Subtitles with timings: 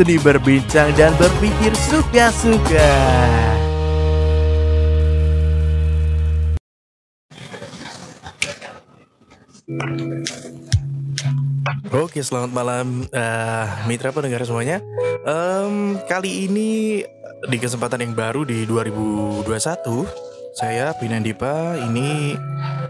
[0.00, 2.88] Seni berbincang dan berpikir suka-suka.
[11.92, 14.80] Oke, selamat malam eh, mitra pendengar semuanya.
[15.28, 17.04] Em, kali ini
[17.52, 20.08] di kesempatan yang baru di 2021,
[20.50, 22.34] saya Pinandipa ini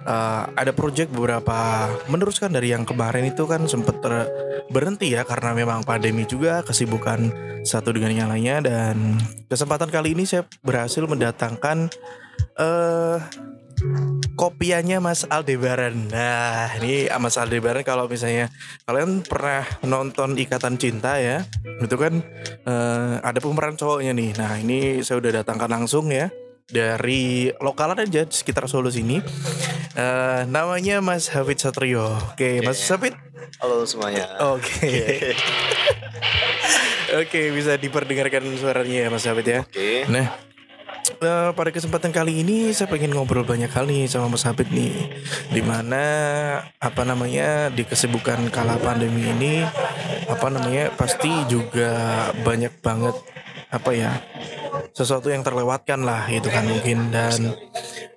[0.04, 4.30] eh, ada project beberapa meneruskan dari yang kemarin itu kan sempat ter-
[4.72, 7.30] berhenti ya karena memang pandemi juga kesibukan
[7.66, 9.18] satu dengan yang lainnya dan
[9.50, 11.92] kesempatan kali ini saya berhasil mendatangkan
[12.56, 13.18] eh
[14.36, 16.12] kopiannya Mas Aldebaran.
[16.12, 18.52] Nah, ini Mas Aldebaran kalau misalnya
[18.84, 21.44] kalian pernah nonton Ikatan Cinta ya,
[21.80, 22.20] itu kan
[22.68, 24.30] eh, ada pemeran cowoknya nih.
[24.36, 26.28] Nah, ini saya udah datangkan langsung ya
[26.70, 29.18] dari lokalan aja sekitar Solo sini.
[29.94, 32.06] Eh, namanya Mas Hafid Satrio.
[32.32, 33.14] Oke, Mas Hafid.
[33.58, 34.30] Halo semuanya.
[34.54, 35.34] Oke.
[37.20, 39.60] Oke, bisa diperdengarkan suaranya ya Mas Hafid ya.
[39.66, 40.06] Oke.
[40.06, 40.30] Nah,
[41.18, 45.10] eh, pada kesempatan kali ini saya pengen ngobrol banyak kali sama Mas Habib nih.
[45.50, 46.04] Di mana
[46.78, 49.66] apa namanya di kesibukan kala pandemi ini
[50.30, 53.18] apa namanya pasti juga banyak banget
[53.70, 54.12] apa ya
[54.90, 57.54] sesuatu yang terlewatkan lah gitu kan mungkin dan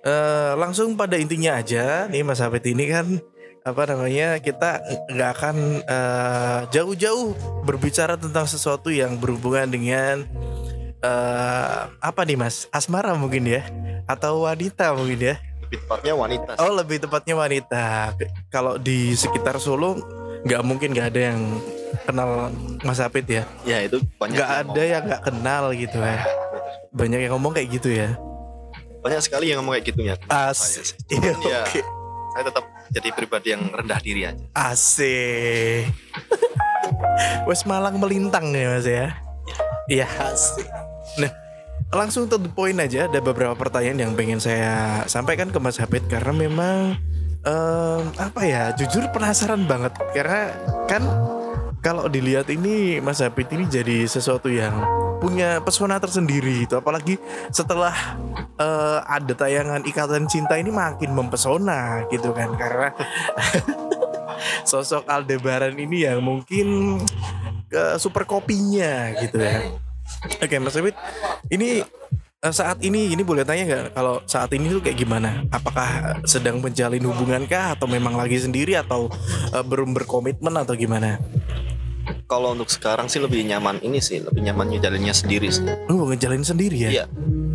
[0.02, 3.06] eh, langsung pada intinya aja nih Mas Habib ini kan
[3.64, 7.32] apa namanya kita nggak akan eh, jauh-jauh
[7.64, 10.26] berbicara tentang sesuatu yang berhubungan dengan
[11.04, 13.60] eh apa nih mas asmara mungkin ya
[14.08, 16.50] atau wanita mungkin ya Lebih tepatnya wanita.
[16.56, 16.60] sih.
[16.64, 17.86] oh lebih tepatnya wanita
[18.48, 20.00] kalau di sekitar Solo
[20.44, 21.40] nggak mungkin nggak ada yang
[22.02, 22.50] kenal
[22.80, 24.34] Mas Apit ya Ya itu banyak.
[24.34, 26.20] nggak ada yang nggak kenal gitu ya
[26.90, 29.02] banyak yang ngomong kayak gitu ya ngomong.
[29.02, 30.14] Banyak sekali yang ngomong kayak gitu ya.
[30.26, 31.80] as iya, Cuman ya, oke.
[32.30, 34.44] saya tetap jadi pribadi yang rendah diri aja.
[34.54, 35.92] asik
[37.48, 39.12] Wes Malang melintang nih mas ya
[39.86, 40.64] Iya asik
[41.16, 41.30] Nah
[41.90, 44.72] langsung to the point aja Ada beberapa pertanyaan yang pengen saya
[45.04, 46.96] sampaikan ke Mas Hafid Karena memang
[47.44, 49.92] em, Apa ya jujur penasaran banget.
[50.12, 50.52] Karena
[50.88, 51.02] kan
[51.84, 54.72] kalau dilihat ini Mas Hafid ini jadi sesuatu yang
[55.20, 57.16] punya pesona tersendiri itu apalagi
[57.48, 57.92] setelah
[58.56, 62.56] eh, ada tayangan ikatan cinta ini makin mempesona gitu kan.
[62.56, 62.92] Karena
[64.70, 66.98] sosok Aldebaran ini yang mungkin
[67.68, 69.60] ke super kopinya gitu ya.
[70.40, 70.96] Oke Mas David,
[71.48, 71.80] ini
[72.52, 75.46] saat ini ini boleh tanya nggak kalau saat ini tuh kayak gimana?
[75.48, 79.08] Apakah sedang menjalin hubungan kah atau memang lagi sendiri atau
[79.54, 81.16] eh, belum berkomitmen atau gimana?
[82.28, 85.64] Kalau untuk sekarang sih lebih nyaman ini sih, lebih nyaman ngejalinnya sendiri sih.
[85.88, 86.90] Lu ngejalin sendiri ya?
[87.00, 87.04] Iya.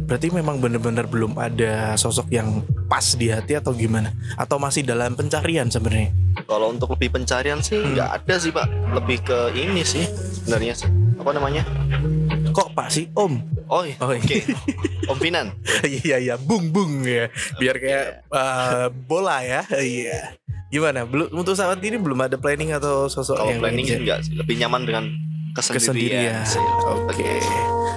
[0.10, 4.10] Berarti memang benar-benar belum ada sosok yang pas di hati atau gimana?
[4.42, 6.10] Atau masih dalam pencarian sebenarnya?
[6.50, 7.94] Kalau untuk lebih pencarian sih Hmm.
[7.94, 8.66] nggak ada sih pak.
[8.98, 10.06] Lebih ke ini sih
[10.42, 10.90] sebenarnya sih.
[11.22, 11.62] Apa namanya?
[12.50, 13.34] Kok Pak sih Om?
[13.70, 13.96] Oh, iya.
[14.02, 14.22] Oh, iya.
[14.22, 14.38] oke.
[15.10, 15.48] Om Finan.
[16.06, 20.38] iya iya bung bung ya biar kayak eh, bola ya iya
[20.70, 24.20] gimana belum untuk saat ini belum ada planning atau sosok Kalau yang planning sih enggak
[24.22, 24.38] sih.
[24.38, 25.04] Lebih nyaman dengan
[25.58, 27.10] kesendirian kesendirian.
[27.10, 27.32] oke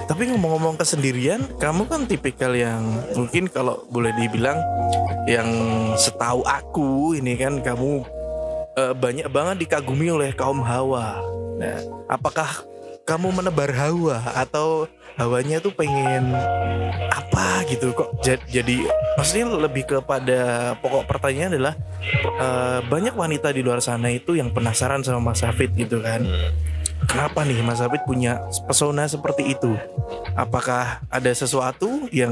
[0.09, 2.81] tapi ngomong-ngomong kesendirian kamu kan tipikal yang
[3.13, 4.57] mungkin kalau boleh dibilang
[5.29, 5.47] yang
[5.95, 8.03] setahu aku ini kan kamu
[8.75, 11.21] eh, banyak banget dikagumi oleh kaum hawa
[11.61, 11.77] nah
[12.09, 12.65] apakah
[13.03, 16.31] kamu menebar hawa atau hawanya tuh pengen
[17.09, 17.91] apa gitu?
[17.91, 20.39] Kok ja- jadi maksudnya lebih kepada
[20.79, 21.75] pokok pertanyaan adalah
[22.23, 26.23] eh, banyak wanita di luar sana itu yang penasaran sama Mas Hafid gitu kan.
[27.03, 29.75] Kenapa nih Mas Hafid punya pesona seperti itu?
[30.33, 32.31] Apakah ada sesuatu yang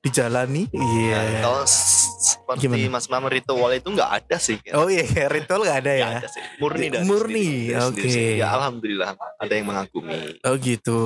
[0.00, 0.66] dijalani?
[0.72, 1.46] Iya.
[1.62, 3.00] S- seperti Gimana?
[3.00, 4.60] Mas Mama ritual itu nggak ada sih.
[4.76, 6.42] oh iya ritual nggak ada ya Nggak ada sih.
[6.60, 8.04] Murni dari Murni, oke.
[8.04, 8.36] sih.
[8.36, 10.36] Ya alhamdulillah ada yang mengagumi.
[10.44, 11.00] oh gitu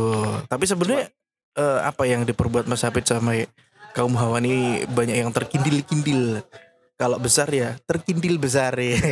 [0.50, 1.06] tapi sebenarnya
[1.54, 3.38] eh, apa yang diperbuat Mas Hafid sama
[3.94, 6.42] kaum hawa ini banyak yang terkindil-kindil
[6.98, 8.98] kalau besar ya terkindil besar ya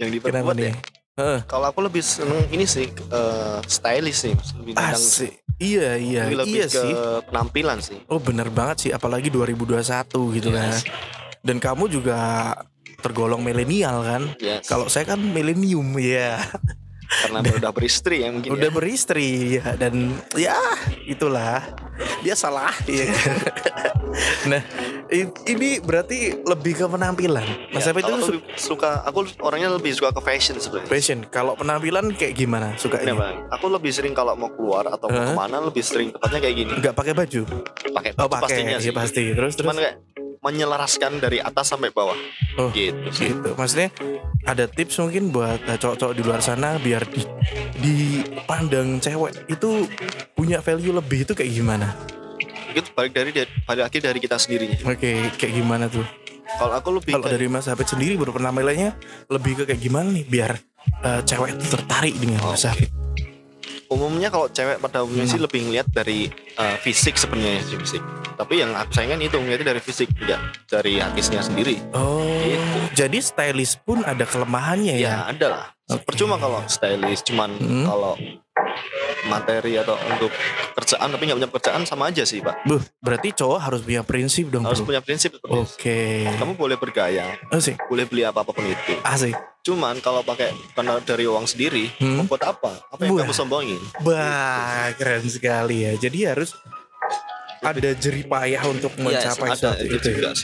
[0.00, 0.74] Yang kenapa diperbuat nih ya.
[1.12, 1.38] Heeh.
[1.44, 5.41] Kalau aku lebih seneng ini sih eh, stylish sih, lebih tentang Asik.
[5.62, 6.92] Iya iya lebih, lebih iya ke sih.
[7.30, 7.98] penampilan sih.
[8.10, 9.78] Oh bener banget sih apalagi 2021
[10.34, 10.74] gitu kan.
[10.74, 10.82] Yes.
[11.42, 12.18] Dan kamu juga
[12.98, 14.22] tergolong milenial kan.
[14.42, 14.66] Yes.
[14.66, 16.38] Kalau saya kan milenium ya.
[17.22, 18.50] karena udah beristri ya mungkin.
[18.50, 18.74] Udah ya.
[18.74, 19.28] beristri
[19.58, 19.76] ya.
[19.76, 19.94] dan
[20.32, 20.56] ya
[21.04, 21.60] itulah
[22.20, 22.72] dia salah.
[22.84, 23.12] Iya.
[24.50, 24.62] nah
[25.44, 27.44] ini berarti lebih ke penampilan.
[27.70, 30.88] Mas Ya, kalau itu su- suka aku orangnya lebih suka ke fashion sebenarnya.
[30.88, 31.18] fashion.
[31.28, 32.72] Kalau penampilan kayak gimana?
[32.76, 33.46] Suka Ini Bang.
[33.50, 35.28] Aku lebih sering kalau mau keluar atau mau Hah?
[35.28, 36.72] ke mana lebih sering tepatnya kayak gini.
[36.78, 37.42] Nggak pakai baju?
[37.92, 38.94] Pakai Oh pakai pastinya ya sih.
[38.94, 39.24] pasti.
[39.34, 39.66] Terus terus.
[39.68, 39.94] Cuman kayak
[40.42, 42.18] menyelaraskan dari atas sampai bawah.
[42.58, 43.30] Oh, gitu sih.
[43.30, 43.54] gitu.
[43.54, 43.94] Maksudnya
[44.42, 47.22] ada tips mungkin buat eh, cowok-cowok di luar sana biar di
[47.78, 49.86] dipandang cewek itu
[50.34, 51.94] punya value lebih itu kayak gimana?
[52.74, 53.30] Itu balik dari
[53.64, 54.82] balik lagi dari kita sendirinya.
[54.82, 56.04] Oke, kayak gimana tuh?
[56.58, 58.98] Kalau aku lebih Kalau dari Mas Hafid sendiri baru pernah nilainya
[59.30, 60.52] lebih ke kayak gimana nih biar
[61.06, 63.01] eh, cewek itu tertarik dengan Oh, Mas Hafid?
[63.92, 65.34] Umumnya kalau cewek pada umumnya Hmm.
[65.36, 66.28] sih lebih ngeliat dari
[66.58, 68.02] uh, fisik sebenarnya sih fisik.
[68.36, 68.90] Tapi yang aku
[69.20, 71.76] itu ngeliatnya dari fisik tidak dari hatinya sendiri.
[71.94, 73.06] Oh, Gitu.
[73.06, 75.08] jadi stylist pun ada kelemahannya ya?
[75.08, 75.66] Ya ada lah.
[75.92, 76.04] Oke.
[76.08, 77.86] Percuma kalau stylist cuman Hmm.
[77.86, 78.16] kalau
[79.24, 80.30] materi atau untuk
[80.72, 82.64] kerjaan tapi nggak punya pekerjaan sama aja sih pak.
[82.64, 84.90] Buh, berarti cowok harus punya prinsip dong Harus bro.
[84.90, 85.38] punya prinsip.
[85.42, 88.94] Oke, Kamu boleh bergaya, asik, boleh beli apa apa pun itu.
[89.00, 89.34] asik.
[89.62, 92.26] Cuman kalau pakai karena dari uang sendiri, Hmm.
[92.26, 92.82] buat apa?
[92.88, 93.22] Apa yang Wah.
[93.22, 93.78] kamu sombongin?
[94.02, 95.94] Bah, keren sekali ya.
[95.94, 96.58] Jadi harus
[97.62, 100.08] ada jerih payah untuk mencapai Yes, ada itu itu.
[100.18, 100.34] ya?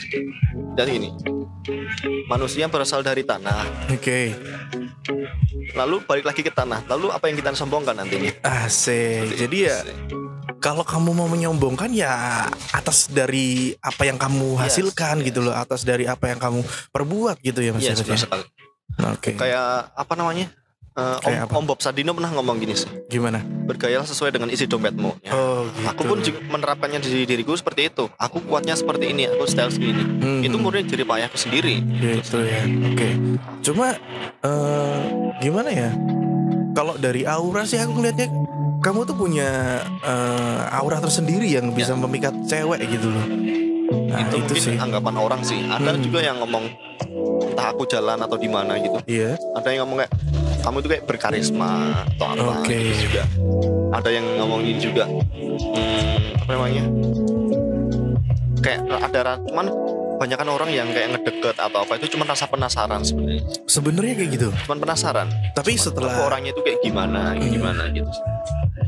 [0.79, 1.09] Jadi gini,
[2.25, 4.31] manusia berasal dari tanah, Oke,
[5.75, 6.87] lalu balik lagi ke tanah.
[6.87, 8.31] Lalu apa yang kita sombongkan nantinya?
[8.63, 9.35] asik.
[9.35, 9.83] Jadi ya
[10.59, 15.25] kalau kamu mau menyombongkan ya atas dari apa yang kamu Yes, hasilkan yes.
[15.31, 18.27] gitu loh, atas dari apa yang kamu perbuat gitu ya Mas benar ya?
[19.11, 19.35] Oke.
[19.35, 20.51] Kayak apa namanya?
[21.19, 21.53] Kayak apa?
[21.53, 23.39] om, om Bob Sadino pernah ngomong gini sih, Gimana?
[23.41, 25.11] bergayalah sesuai dengan isi dompetmu.
[25.21, 25.31] Ya.
[25.31, 25.87] Oh, gitu.
[25.87, 28.09] Aku pun juga menerapkannya di diriku seperti itu.
[28.13, 30.01] Aku kuatnya seperti ini, aku style segini.
[30.01, 31.81] Hmm, Itu murni dari payahku sendiri.
[31.81, 32.61] gitu ya.
[32.87, 33.09] Oke.
[33.61, 33.93] Cuma
[34.39, 34.99] eh,
[35.39, 35.89] gimana ya?
[36.71, 38.27] Kalau dari aura sih aku ngeliatnya
[38.79, 39.49] kamu tuh punya
[40.01, 43.25] eh, aura tersendiri yang bisa memikat cewek gitu loh.
[43.89, 44.77] Nah, itu, itu, mungkin sih.
[44.77, 45.59] anggapan orang sih.
[45.61, 46.01] Ada Hmm.
[46.01, 46.65] juga yang ngomong
[47.43, 48.97] entah aku jalan atau di mana gitu.
[49.05, 49.33] Iya.
[49.53, 50.13] Ada yang ngomong kayak
[50.59, 51.71] kamu itu kayak berkarisma
[52.07, 53.23] atau apa gitu juga.
[53.89, 56.83] Ada yang ngomongin juga hmm, apa namanya?
[58.59, 59.67] Kayak ada cuman
[60.19, 63.43] banyakan orang yang kayak ngedeket atau apa itu cuma rasa penasaran sebenarnya.
[63.65, 64.49] Sebenarnya kayak gitu.
[64.67, 65.27] Cuman penasaran.
[65.55, 67.47] Tapi Cuman, setelah orangnya itu kayak gimana, Hmm.
[67.47, 68.11] gimana gitu.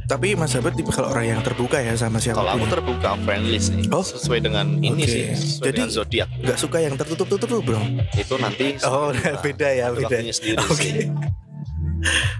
[0.03, 3.55] tapi Mas Abed tipe kalau orang yang terbuka ya sama siapa Kalau aku terbuka friendly
[3.55, 4.03] sih, Oh.
[4.03, 5.07] sesuai dengan ini Oke.
[5.07, 6.27] sih, sesuai Jadi- zodiak.
[6.35, 7.79] nggak suka yang tertutup-tutup bro.
[8.11, 9.15] Itu nanti Oh,
[9.47, 10.19] beda ya, beda.
[10.27, 10.75] sendiri Oke.
[10.75, 11.07] sih.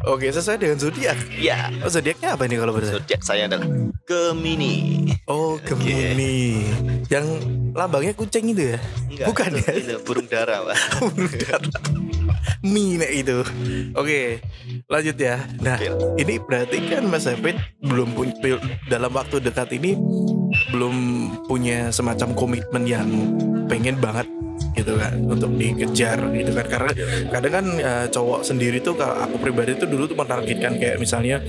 [0.03, 1.17] Oke, sesuai dengan zodiak.
[1.35, 2.97] Ya, Oh, zodiaknya apa ini kalau berarti?
[2.97, 3.67] zodiak saya adalah
[4.03, 5.05] Gemini.
[5.25, 6.65] Oh, Gemini.
[7.07, 7.25] Yang
[7.71, 8.79] lambangnya kucing itu ya?
[9.07, 9.73] Enggak, Bukan itu, ya?
[9.75, 10.77] itu burung dara, Pak.
[12.63, 13.41] Mi nek itu.
[13.93, 14.41] Oke,
[14.85, 15.41] lanjut ya.
[15.59, 15.89] Nah, Oke.
[16.17, 19.97] ini berarti kan Mas Hafid belum punya dalam waktu dekat ini
[20.69, 20.95] belum
[21.45, 23.07] punya semacam komitmen yang
[23.65, 24.29] pengen banget
[24.75, 26.65] gitu kan untuk dikejar gitu kan.
[26.67, 26.91] Karena
[27.31, 31.39] kadang kan eh, cowok sendiri tuh kalau aku pribadi tuh dulu tuh menargetkan kayak misalnya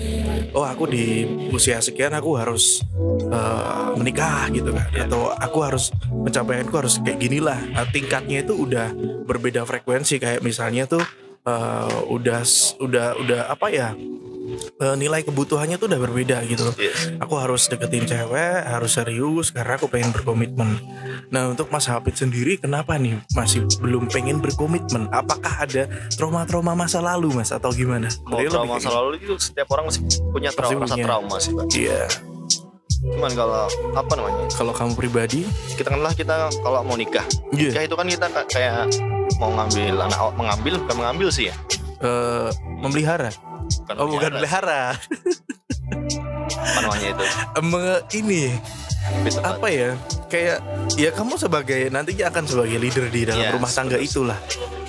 [0.53, 2.85] oh aku di usia sekian aku harus
[3.31, 4.89] eh, menikah gitu kan.
[4.95, 8.93] Atau aku harus pencapaianku harus kayak gini lah Nah, tingkatnya itu udah
[9.25, 10.21] berbeda frekuensi.
[10.21, 11.03] Kayak misalnya tuh
[11.47, 12.41] eh, udah
[12.79, 13.89] udah udah apa ya
[14.77, 17.15] eh, nilai kebutuhannya tuh udah berbeda gitu loh Yes.
[17.17, 18.35] aku harus deketin cewek
[18.65, 20.79] harus serius karena aku pengen berkomitmen
[21.29, 26.99] nah untuk Mas Hafid sendiri kenapa nih masih belum pengen berkomitmen apakah ada trauma-trauma masa
[26.99, 30.81] lalu Mas atau gimana Beliau trauma lebih masa lalu itu setiap orang masih punya trauma,
[30.81, 31.05] rasa punya.
[31.05, 31.67] trauma sih, Pak.
[31.73, 32.03] iya
[33.05, 34.47] Cuman kalau apa namanya?
[34.53, 37.27] kalau kamu pribadi Kita kenlah kita kalau mau nikah.
[37.51, 38.87] iya Nikah itu kan kita ka- kayak
[39.37, 41.55] mau ngambil anak mengambil bukan mengambil sih ya.
[41.99, 43.31] eh, memelihara
[43.79, 44.83] Bukan oh bukan melihara
[46.53, 47.25] Apa namanya itu?
[47.25, 48.43] Eh, me- ini
[49.03, 49.51] Lebih tepat.
[49.53, 49.91] apa ya
[50.27, 50.59] kayak
[50.95, 54.07] ya kamu sebagai nantinya akan sebagai leader di dalam Yes, rumah tangga betul.
[54.07, 54.39] itulah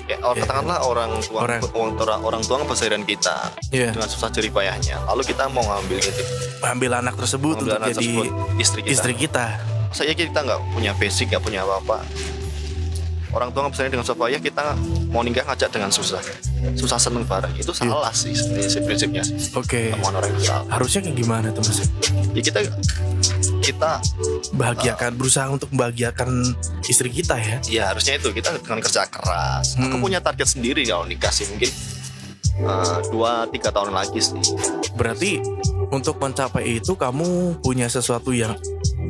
[0.04, 0.44] Kayak orang Iya.
[0.44, 1.60] katakanlah orang tua Orang.
[1.64, 3.36] orang, orang, orang tua ngebesarkan kita
[3.70, 3.90] Iya.
[3.90, 5.00] dengan susah jerih payahnya.
[5.04, 6.22] Lalu kita mau ngambil gitu,
[6.62, 8.92] ambil anak tersebut ngambil untuk anak jadi tersebut istri kita.
[8.92, 9.46] istri kita
[9.90, 12.04] Saya kita nggak punya basic, nggak punya apa-apa.
[13.34, 14.64] Orang tua ngebesarkan dengan susah payah, kita
[15.10, 16.22] mau nikah ngajak dengan susah,
[16.72, 17.50] susah seneng bareng.
[17.52, 17.82] Itu Iya.
[17.84, 19.26] salah sih, sih prinsipnya.
[19.52, 20.64] oke Omongan orang salah.
[20.70, 21.78] harusnya kayak gimana tuh mas
[22.30, 22.58] Ya kita
[23.60, 23.90] kita
[24.52, 26.30] bahagiakan berusaha untuk membahagiakan
[26.84, 29.74] istri kita ya ya harusnya itu kita dengan kerja keras.
[29.76, 30.02] Aku Hmm.
[30.02, 31.70] punya target sendiri kalau nikah sih mungkin
[32.56, 34.38] eh, dua tiga tahun lagi sih.
[34.92, 35.42] berarti
[35.88, 38.54] untuk mencapai itu kamu punya sesuatu yang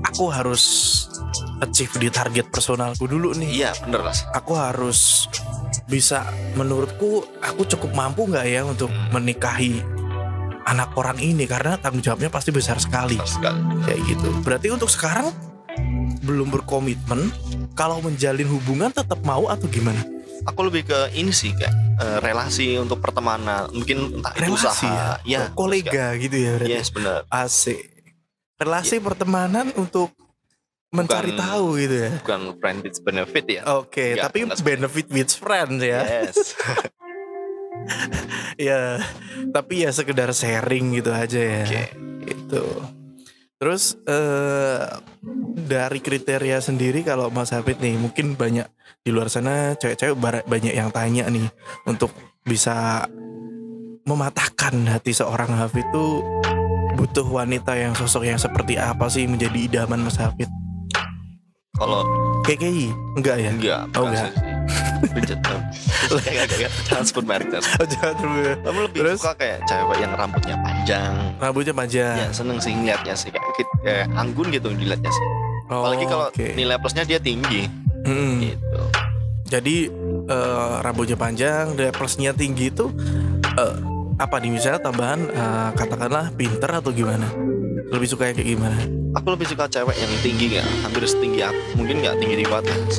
[0.03, 0.63] aku harus
[1.61, 4.25] achieve di target personalku dulu nih Iya bener mas.
[4.31, 5.29] aku harus
[5.85, 6.25] bisa
[6.55, 9.13] menurutku aku cukup mampu nggak ya untuk Hmm.
[9.13, 9.85] menikahi
[10.65, 13.61] anak orang ini karena tanggung jawabnya pasti besar sekali Benar sekali.
[13.85, 15.29] kayak gitu berarti untuk sekarang
[16.25, 17.29] belum berkomitmen
[17.75, 20.01] kalau menjalin hubungan tetap mau atau gimana
[20.45, 25.17] Aku lebih ke ini sih kayak eh, relasi untuk pertemanan, mungkin entah itu relasi usaha,
[25.23, 27.23] ya, Oh, kolega gitu ya berarti Yes benar.
[27.27, 27.81] asik
[28.55, 30.11] relasi pertemanan untuk
[30.91, 32.11] mencari Bukan- tahu gitu ya.
[32.21, 36.01] bukan friend with benefit ya Oke, Nggak, tapi nggak seperti- benefit with friends ya.
[36.03, 36.37] yes
[38.57, 39.03] Ya,
[39.51, 41.65] tapi ya sekedar sharing gitu aja ya.
[41.65, 41.83] Oke.
[42.25, 42.65] Gitu.
[43.55, 44.83] Terus eh
[45.65, 48.67] dari kriteria sendiri kalau Mas Hafid nih, mungkin banyak
[49.01, 51.49] di luar sana cewek-cewek banyak yang tanya nih
[51.85, 52.11] untuk
[52.43, 53.05] bisa
[54.05, 56.21] mematahkan hati seorang Hafid itu
[56.95, 60.49] butuh wanita yang sosok yang seperti apa sih menjadi idaman Mas Hafid?
[61.75, 62.07] kalau
[62.47, 63.51] KKI enggak ya?
[63.51, 64.31] enggak Oh, enggak.
[64.31, 64.54] sih.
[66.85, 67.25] Jangan sebut.
[67.25, 67.87] Oh,
[68.37, 68.53] ya.
[68.61, 69.19] kamu lebih Terus?
[69.21, 72.17] suka kayak cewek yang rambutnya panjang Rambutnya panjang.
[72.17, 73.45] ya seneng sih ngeliatnya sih kayak,
[73.81, 75.27] kayak anggun gitu dilihatnya sih
[75.65, 76.47] Oh, apalagi kalau oke.
[76.53, 77.65] nilai plusnya dia tinggi
[78.05, 78.37] Mm-mm.
[78.43, 78.83] gitu
[79.45, 79.89] Jadi
[80.27, 82.93] eh, rambutnya panjang, nilai plusnya tinggi itu
[83.55, 83.75] eh,
[84.15, 87.27] apa nih misalnya tambahan eh, katakanlah pinter atau gimana?
[87.91, 88.79] Lebih suka yang kayak gimana?
[89.15, 92.99] aku lebih suka cewek yang tinggi nggak hampir setinggi aku mungkin nggak tinggi di batas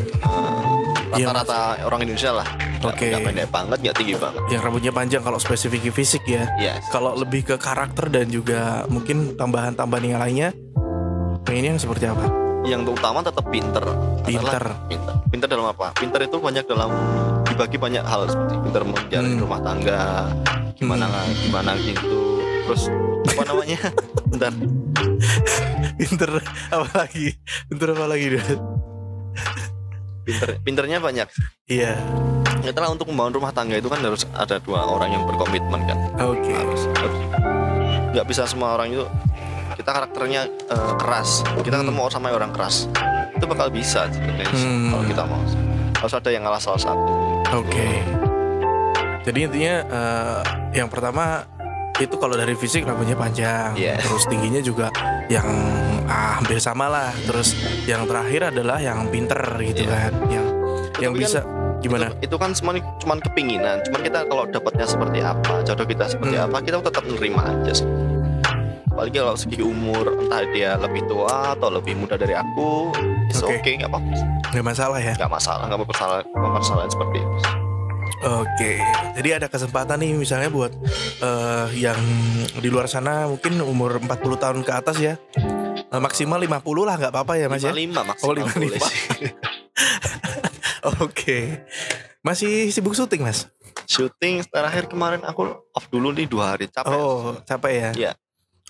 [1.12, 2.48] Iya, rata-rata orang Indonesia lah
[2.80, 3.12] Oke.
[3.12, 6.48] nggak pendek banget nggak tinggi banget Yang rambutnya panjang kalau spesifik fisik ya.
[6.56, 10.50] yes Kalau lebih ke karakter dan juga mungkin tambahan-tambahan yang lainnya,
[11.44, 12.26] pengennya yang seperti apa?
[12.64, 13.84] yang utama tetap pinter
[14.24, 14.56] Pinter.
[14.56, 16.90] Adalah pinter pinter dalam apa pinter itu banyak dalam
[17.44, 19.44] dibagi banyak hal seperti pinter menjalani Hmm.
[19.44, 20.02] rumah tangga
[20.75, 21.08] gimana
[21.39, 22.15] gimana gitu
[22.65, 22.91] terus
[23.25, 23.79] apa namanya
[24.29, 24.53] bentar
[25.96, 27.32] Pinter apa lagi?
[27.65, 28.46] Pinter apa lagi dia?
[30.25, 31.27] pinter pinternya banyak
[31.65, 31.96] Iya.
[32.60, 36.50] Itulah untuk membangun rumah tangga itu kan harus ada dua orang yang berkomitmen kan Oke.
[36.51, 37.20] harus harus.
[38.12, 39.05] nggak bisa semua orang itu
[39.75, 41.86] kita karakternya eh, keras kita Hmm.
[41.86, 42.89] ketemu sama orang keras
[43.32, 44.89] itu bakal bisa sebenarnya Hmm.
[44.89, 45.41] kalau kita mau
[45.96, 47.13] harus ada yang ngalah salah satu
[47.53, 48.25] Oke.
[49.25, 50.39] Jadi intinya eh,
[50.74, 51.44] yang pertama
[51.96, 54.03] itu kalau dari fisik rambutnya panjang, Yes.
[54.03, 54.91] terus tingginya juga
[55.27, 55.48] yang
[56.05, 57.10] ah, hampir sama lah.
[57.25, 59.89] Terus yang terakhir adalah yang pinter gitu Iya.
[59.89, 60.46] kan, yang
[60.96, 61.39] yang kan bisa
[61.82, 62.08] gimana?
[62.13, 66.34] itu, itu kan semua cuman kepinginan cuman kita kalau dapatnya seperti apa jodoh kita seperti
[66.34, 66.48] Hmm.
[66.50, 67.88] apa kita tetap menerima aja sih
[68.88, 72.89] apalagi kalau segi umur entah dia lebih tua atau lebih muda dari aku
[73.36, 73.60] Oke.
[73.60, 74.13] okay nggak apa-apa
[74.50, 75.13] Nggak masalah ya.
[75.13, 77.38] nggak masalah nggak bermasalah permasalahan seperti itu
[78.22, 78.82] Oke.
[79.16, 80.72] Jadi ada kesempatan nih misalnya buat
[81.20, 82.00] eh, yang
[82.56, 85.14] di luar sana mungkin umur 40 tahun ke atas ya.
[85.86, 86.50] Eh, maksimal 50
[86.82, 87.72] lah nggak apa-apa ya Mas ya.
[87.72, 88.88] lima maksimal Oh, lima, boleh lima.
[88.90, 89.00] sih.
[91.00, 91.40] Oke.
[92.22, 93.50] Masih sibuk syuting Mas?
[93.86, 97.92] syuting terakhir kemarin aku off dulu nih dua hari capek Oh, capek ya?
[97.94, 98.12] Iya.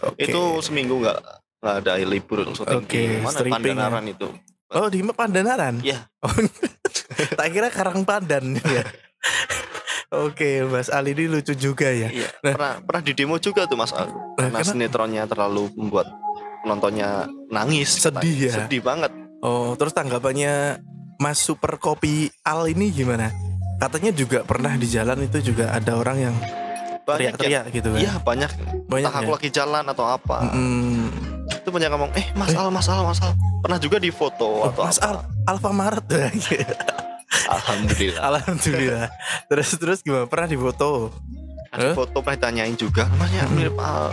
[0.03, 0.27] Oke.
[0.27, 1.19] itu seminggu nggak
[1.63, 3.87] nggak ada libur syuting Oke, di mana stripping ya.
[3.87, 4.27] Pandanaran itu
[4.75, 5.75] Oh, di Pandanaran?
[5.79, 5.99] Iya.
[6.25, 6.33] Oh,
[7.39, 8.83] tak kira Karang Pandan ya.
[10.07, 12.07] Oke, Mas Ali ini lucu juga ya.
[12.07, 12.53] Iya, Nah.
[12.53, 14.07] pernah pernah di demo juga tuh Mas Al.
[14.35, 14.63] Karena kenapa?
[14.65, 16.07] sinetronnya terlalu membuat
[16.61, 17.09] penontonnya
[17.49, 17.99] nangis.
[17.99, 18.53] Sedih ya?
[18.63, 19.11] Sedih banget.
[19.41, 20.79] Oh, terus tanggapannya
[21.17, 23.33] Mas Super Kopi Al ini gimana?
[23.75, 26.35] Katanya juga pernah di jalan itu juga ada orang yang
[27.05, 27.99] Banyak yang, teriak-teriak gitu kan.
[27.99, 28.51] iya banyak.
[28.87, 29.35] Banyak Entah aku ya?
[29.35, 30.37] lagi jalan atau apa.
[30.49, 31.05] Mm,
[31.45, 32.57] Itu banyak ngomong, eh Mas Eh.
[32.57, 33.33] Al, Mas Al, Mas Al.
[33.61, 35.21] Pernah juga di foto oh, atau Mas apa.
[35.45, 36.05] Al Alfamaret
[37.47, 38.21] Alhamdulillah.
[38.23, 39.07] Alhamdulillah.
[39.45, 40.25] terus terus gimana?
[40.25, 41.11] Pernah di foto?
[41.69, 41.93] Ada Eh?
[41.93, 43.03] foto pernah ditanyain juga.
[43.07, 43.53] Namanya Hmm.
[43.53, 44.09] mirip Al.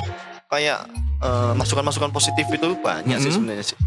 [0.47, 0.79] Kayak
[1.19, 3.37] eh, masukan-masukan positif itu banyak sih Mm-mm.
[3.39, 3.79] sebenarnya sih.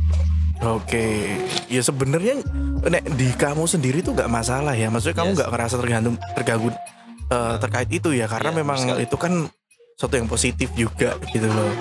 [0.57, 1.35] Oke,
[1.67, 2.39] ya sebenarnya
[2.81, 4.87] nek di kamu sendiri tuh nggak masalah ya.
[4.87, 5.37] Maksudnya kamu Yes.
[5.37, 6.69] nggak ngerasa tergantung terganggu
[7.25, 9.03] eh, terkait itu ya, karena Iya, memang sekali.
[9.03, 9.33] itu kan
[9.91, 11.73] sesuatu yang positif juga gitu loh.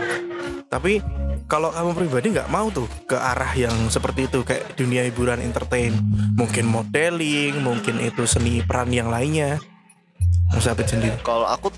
[0.67, 0.99] Tapi
[1.45, 5.93] kalau kamu pribadi nggak mau tuh ke arah yang seperti itu kayak dunia hiburan entertain,
[6.35, 9.61] mungkin modeling, mungkin itu seni peran yang lainnya.
[10.47, 11.19] Mas Abid sendiri.
[11.21, 11.69] Kalau aku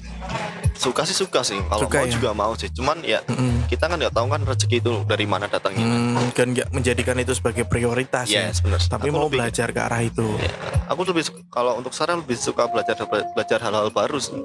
[0.76, 1.56] suka sih suka sih.
[1.62, 2.12] Kalau Suka mau ya?
[2.12, 2.68] juga mau sih.
[2.68, 3.64] Cuman ya Mm-mm.
[3.66, 5.80] kita kan nggak tahu kan rezeki itu dari mana datangnya.
[5.80, 8.44] Hmm, kan nggak menjadikan itu sebagai prioritas ya.
[8.44, 8.76] Yes, benar.
[8.78, 10.26] Tapi Aku mau lebih- belajar ke arah itu.
[10.36, 10.52] Ya,
[10.86, 13.00] aku lebih kalau untuk saran lebih suka belajar
[13.32, 14.36] belajar hal-hal baru sih.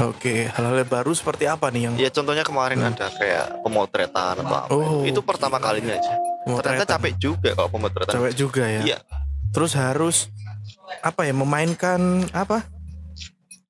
[0.00, 4.48] Oke, hal-hal yang baru seperti apa nih yang Ya contohnya kemarin ada kayak pemotretan atau
[4.48, 4.60] apa.
[4.72, 6.14] Oh, itu pertama kalinya aja.
[6.44, 8.10] Ternyata capek juga kalau pemotretan.
[8.10, 8.80] cewek juga ya.
[8.82, 8.98] Iya,
[9.52, 10.16] Terus harus
[10.98, 12.00] apa ya memainkan
[12.32, 12.64] apa?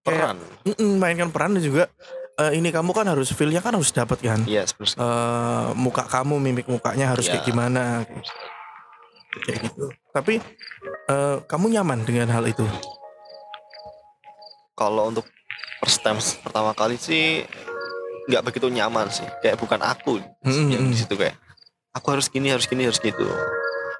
[0.04, 0.36] Peran.
[0.62, 1.88] Mm-mm, mainkan peran juga
[2.36, 4.40] eh, ini kamu kan harus feel-nya kan harus dapat kan.
[4.44, 4.96] Iya, sebenarnya.
[5.00, 7.40] Eh, muka kamu, mimik mukanya harus Iya.
[7.40, 7.82] kayak gimana
[9.40, 9.86] kayak gitu.
[10.12, 10.34] Tapi
[11.08, 12.66] eh, kamu nyaman dengan hal itu?
[14.74, 15.24] Kalau untuk
[15.78, 17.46] first time pertama kali sih
[18.26, 19.26] nggak begitu nyaman sih.
[19.40, 21.38] Kayak bukan aku Mm-mm, yang di situ kayak
[21.94, 23.24] aku harus gini, harus gini, harus gitu.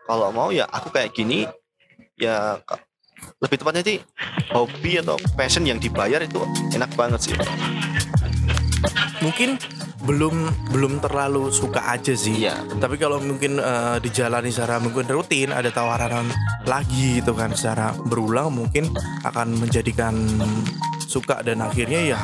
[0.04, 1.46] Kalau mau ya aku kayak gini
[2.18, 2.58] ya
[3.43, 3.99] lebih tepatnya sih
[4.54, 6.40] hobi atau passion yang dibayar itu
[6.73, 7.37] enak banget sih.
[9.25, 9.57] Mungkin
[10.04, 10.35] belum
[10.71, 12.45] belum terlalu suka aja sih.
[12.45, 12.61] Iya.
[12.76, 16.28] Tapi kalau mungkin eh, dijalani secara mungkin rutin ada tawaran
[16.69, 18.93] lagi gitu kan secara berulang mungkin
[19.25, 20.12] akan menjadikan
[21.00, 22.21] suka dan akhirnya ya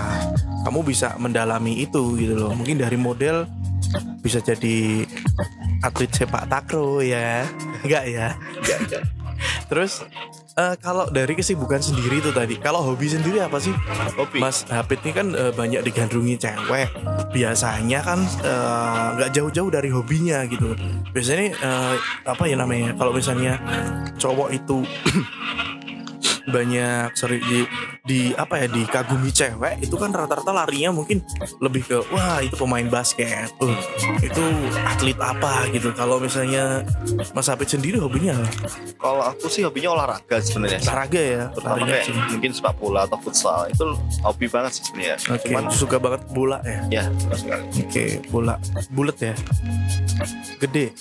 [0.69, 2.53] kamu bisa mendalami itu gitu loh.
[2.53, 3.49] Mungkin dari model
[4.21, 5.09] bisa jadi
[5.81, 7.49] atlet sepak takraw ya.
[7.85, 8.29] Enggak ya?
[9.69, 10.05] Terus
[10.59, 13.73] eh, kalau dari kesibukan sendiri itu tadi, kalau hobi sendiri apa sih?
[14.19, 14.39] Hobi.
[14.43, 16.89] Mas Hapit ini kan eh, banyak digandrungi cewek.
[17.31, 20.75] Biasanya kan eh, nggak jauh-jauh dari hobinya gitu.
[21.15, 21.95] Biasanya eh,
[22.27, 22.95] apa ya namanya?
[22.99, 23.57] Kalau misalnya
[24.19, 24.85] cowok itu
[26.51, 27.65] banyak sorry di,
[28.03, 31.23] di apa ya dikagumi cewek itu kan rata-rata larinya mungkin
[31.59, 33.79] lebih ke wah itu pemain basket uh,
[34.21, 34.43] itu
[34.85, 36.83] atlet apa gitu kalau misalnya
[37.31, 38.35] Mas Hapit sendiri hobinya?
[38.97, 40.83] Kalau aku sih hobinya olahraga sebenarnya.
[40.83, 42.15] olahraga ya Terutama larinya kayak sih.
[42.31, 43.85] mungkin sepak bola atau futsal itu
[44.21, 45.17] hobi banget sih sebenarnya.
[45.27, 46.81] Oke, Cuman suka banget bola ya.
[46.91, 47.65] ya suka sekali.
[47.81, 48.55] Oke, bola
[48.91, 49.35] bulat ya.
[50.59, 50.93] Gede.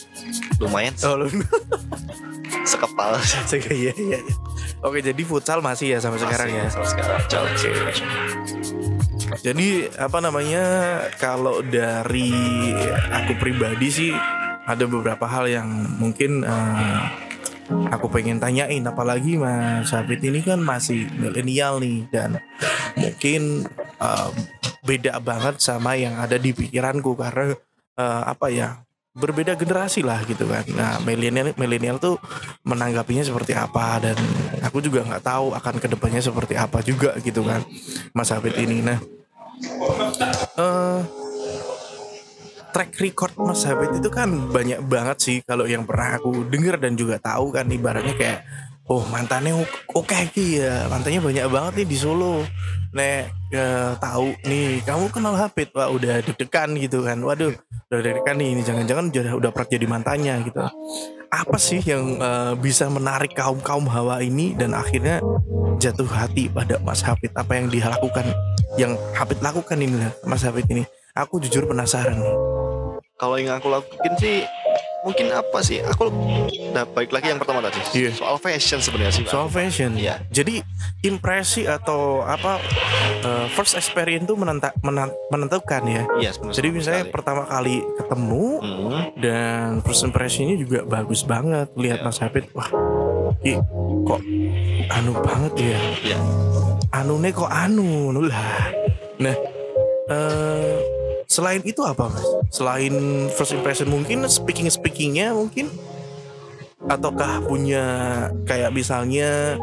[0.59, 1.23] lumayan sih, Oh,
[2.65, 3.15] sekepal
[3.69, 4.19] Iya, iya.
[4.79, 6.65] Oke, jadi futsal masih ya sampai sekarang ya.
[6.71, 7.19] Sampai sekarang.
[9.39, 10.63] Jadi apa namanya?
[11.19, 12.31] Kalau dari
[13.11, 14.11] aku pribadi sih
[14.69, 17.01] ada beberapa hal yang mungkin eh,
[17.89, 22.37] aku pengen tanyain apalagi Mas Sabit ini kan masih milenial nih dan
[22.97, 23.65] mungkin
[23.97, 24.29] eh,
[24.85, 27.53] beda banget sama yang ada di pikiranku karena
[27.97, 28.81] eh, apa ya
[29.19, 30.63] berbeda generasi lah gitu kan.
[30.73, 32.15] Nah milenial milenial tuh
[32.63, 34.17] menanggapinya seperti apa dan
[34.63, 37.61] aku juga nggak tahu akan ke depannya seperti apa juga gitu kan
[38.15, 38.79] Mas Habib ini.
[38.79, 38.97] Nah
[40.55, 40.99] eh
[42.69, 46.95] track record Mas Habib itu kan banyak banget sih kalau yang pernah aku dengar dan
[46.95, 48.39] juga tahu kan ibaratnya kayak
[48.89, 49.53] oh mantannya
[49.93, 52.45] oke iki ya mantannya banyak banget nih di Solo
[52.93, 57.17] nek eh, tahu nih kamu kenal Habib wah udah deg-degan gitu kan.
[57.21, 57.53] Waduh
[57.89, 60.59] udah deg-degan nih ini jangan-jangan udah udah pernah jadi mantannya gitu.
[61.29, 65.21] Apa sih yang eh, bisa menarik kaum kaum hawa ini dan akhirnya
[65.79, 68.27] jatuh hati pada Mas Habib apa yang dia lakukan
[68.75, 69.95] yang Habib lakukan ini
[70.27, 70.83] Mas Habib ini?
[71.17, 72.15] Aku jujur penasaran.
[72.21, 72.35] Nih
[73.19, 74.47] Kalau yang aku lakuin sih
[75.01, 75.79] mungkin apa sih?
[75.81, 76.11] Aku
[76.69, 78.11] nah, balik lagi yang pertama tadi Iya.
[78.13, 79.25] soal fashion sebenarnya sih.
[79.25, 80.19] Soal fashion Iya.
[80.27, 80.61] jadi
[81.01, 82.59] impresi atau apa
[83.19, 84.75] eh, first experience itu menenta-
[85.29, 86.55] menentukan ya Iya sebenarnya.
[86.55, 87.13] jadi misalnya sekali.
[87.13, 92.05] pertama kali ketemu Hmm, dan first impressionnya juga bagus banget lihat Iya.
[92.05, 92.69] Mas Habib wah
[93.41, 93.55] Ih,
[94.03, 94.19] kok
[94.89, 96.17] anu banget ya Iya.
[96.91, 98.67] anu nih kok anu nu lah
[99.17, 99.35] nah
[100.09, 100.98] eh
[101.39, 102.91] selain itu apa mas selain
[103.31, 105.71] first impression mungkin speaking speakingnya mungkin
[106.81, 107.83] ataukah punya
[108.43, 109.55] kayak misalnya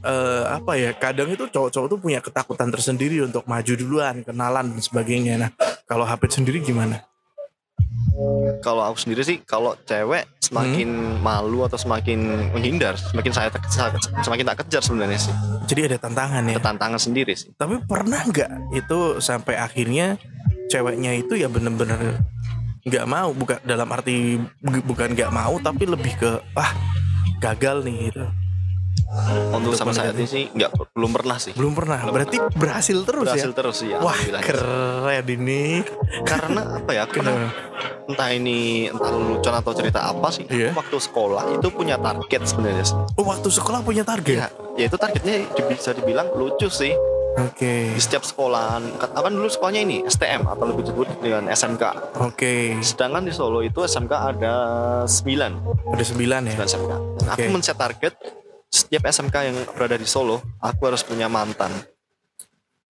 [0.00, 4.80] eh apa ya kadang itu cowok-cowok tuh punya ketakutan tersendiri untuk maju duluan kenalan dan
[4.80, 5.50] sebagainya nah
[5.84, 7.04] kalau HP sendiri gimana
[8.60, 11.24] Kalau aku sendiri sih kalau cewek semakin Hmm.
[11.24, 12.20] malu atau semakin
[12.52, 13.64] menghindar, semakin saya tak-
[14.20, 15.32] semakin tak kejar sebenarnya sih.
[15.64, 17.48] jadi ada tantangan ya Tantangan sendiri sih.
[17.54, 20.20] tapi pernah nggak itu sampai akhirnya
[20.70, 22.22] ceweknya itu ya bener-bener
[22.80, 26.72] nggak mau bukan dalam arti bu- bukan nggak mau tapi lebih ke ah
[27.38, 28.24] gagal nih gitu
[29.50, 31.50] Untuk sama saya ini sih nggak belum pernah sih.
[31.50, 33.90] belum pernah berarti berhasil terus Berhasil ya terus sih.
[33.92, 35.82] wah keren ini
[36.22, 37.04] Karena apa ya?
[37.04, 37.50] Karena
[38.06, 40.46] entah ini entah lelucon atau cerita apa sih.
[40.46, 40.70] Iya.
[40.72, 42.86] Waktu sekolah itu punya target sebenarnya.
[43.12, 46.94] oh, waktu sekolah punya target Ya, ya itu targetnya bisa dibilang lucu sih.
[47.32, 51.82] Oke Di setiap sekolahan, kan kan dulu sekolahnya ini STM atau lebih disebut dengan SMK.
[52.18, 54.54] oke Sedangkan di Solo itu SMK ada
[55.04, 56.92] 9, ada sembilan ya 9 SMK.
[57.20, 58.14] Nah, Aku men-set target
[58.66, 61.70] setiap SMK yang berada di Solo, aku harus punya mantan.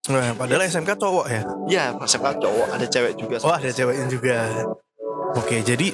[0.06, 3.36] nah, padahal SMK cowok ya Ya, SMK cowok, ada cewek juga.
[3.40, 4.36] oh ada ceweknya juga
[5.30, 5.88] oke jadi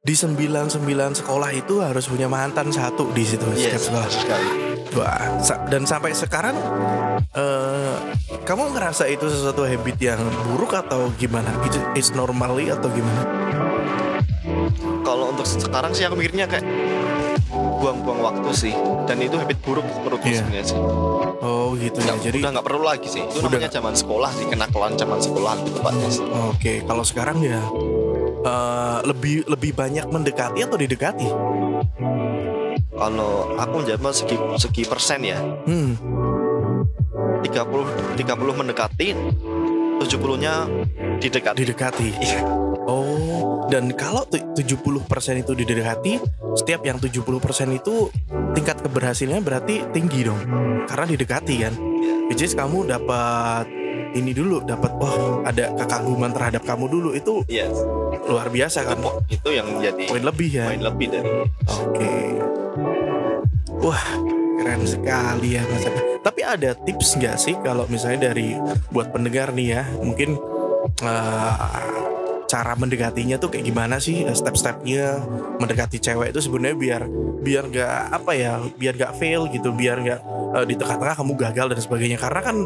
[0.00, 4.48] di sembilan sembilan sekolah itu harus punya mantan satu di situ Iya, setiap sekolah sekali.
[4.92, 6.56] Wah, sa- dan sampai sekarang
[7.30, 7.94] eh
[8.42, 11.46] kamu ngerasa itu sesuatu habit yang buruk atau gimana?
[11.62, 13.22] Itu it's normally atau gimana?
[15.00, 16.66] Kalau untuk sekarang sih aku mikirnya kayak
[17.50, 18.74] buang-buang waktu sih
[19.06, 20.42] dan itu habit buruk menurutku Iya.
[20.42, 20.78] sebenarnya sih.
[21.40, 22.14] Oh gitu ya.
[22.20, 23.22] Jadi udah nggak perlu lagi sih.
[23.22, 23.56] Itu Udah.
[23.56, 26.24] namanya zaman sekolah sih, kenakalan zaman sekolah gitu tepatnya sih.
[26.26, 27.62] oke, kalau sekarang ya
[28.40, 31.28] eh lebih lebih banyak mendekati atau didekati?
[33.00, 35.96] Kalau aku menjawab segi segi persen ya, Hmm,
[37.40, 39.16] 30 30 mendekati,
[39.98, 40.68] 70-nya
[41.16, 41.56] didekati.
[41.56, 42.08] didekati.
[42.20, 42.40] Iya.
[42.82, 45.06] Oh, dan kalau tu- 70%
[45.38, 46.18] itu didekati,
[46.54, 47.30] setiap yang 70%
[47.70, 48.10] itu
[48.52, 50.40] tingkat keberhasilannya berarti tinggi dong.
[50.84, 51.74] Karena didekati kan.
[52.26, 53.68] Which is kamu dapat
[54.10, 57.70] ini dulu dapat oh ada kekaguman terhadap kamu dulu itu Iya.
[58.26, 61.30] luar biasa kan Itu, itu yang menjadi poin lebih ya poin lebih dari
[61.64, 62.10] oke
[63.80, 64.04] wah
[64.60, 65.84] keren sekali ya mas
[66.20, 68.52] tapi ada tips nggak sih kalau misalnya dari
[68.92, 70.36] buat pendengar nih ya mungkin
[71.00, 71.54] eh,
[72.50, 74.26] cara mendekatinya tuh kayak gimana sih?
[74.26, 75.22] Eh, step-stepnya
[75.62, 77.02] mendekati cewek itu sebenarnya biar
[77.40, 80.20] biar nggak apa ya biar nggak fail gitu biar nggak
[80.58, 82.18] eh, di tengah-tengah kamu gagal dan sebagainya.
[82.18, 82.56] Karena kan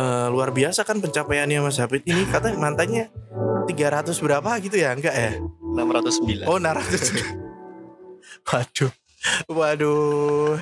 [0.00, 3.12] eh, luar biasa kan pencapaiannya Mas Hafid ini katanya mantannya
[3.68, 4.96] 300 berapa gitu ya?
[4.96, 5.36] Enggak ya?
[5.76, 6.88] 609 Oh naras.
[8.48, 9.03] Waduh.
[9.48, 10.60] Waduh.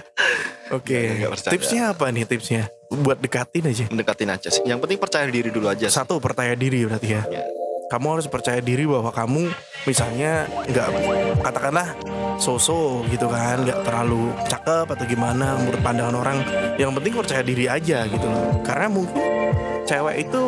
[0.72, 1.26] Oke.
[1.28, 1.52] Percaya.
[1.52, 2.70] Tipsnya apa nih tipsnya?
[2.92, 3.84] Buat dekatin aja.
[3.88, 5.96] mendekatin aja sih yang penting percaya diri dulu aja sih.
[5.96, 7.22] Satu percaya diri berarti ya.
[7.28, 7.61] Ya.
[7.92, 9.52] Kamu harus percaya diri bahwa kamu
[9.84, 10.88] misalnya nggak
[11.44, 11.92] katakanlah
[12.40, 16.38] so-so gitu kan, nggak terlalu cakep atau gimana menurut pandangan orang.
[16.80, 18.64] Yang penting percaya diri aja gitu loh.
[18.64, 19.32] Karena mungkin
[19.84, 20.42] cewek itu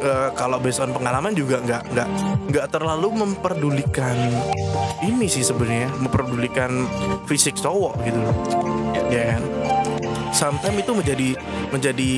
[0.00, 2.08] eh, kalau based on pengalaman juga nggak nggak
[2.48, 4.16] nggak terlalu memperdulikan
[5.04, 6.86] ini sih sebenarnya memperdulikan
[7.26, 8.36] fisik cowok gitu loh
[9.10, 9.42] ya kan
[10.32, 11.28] sometimes itu menjadi
[11.70, 12.12] menjadi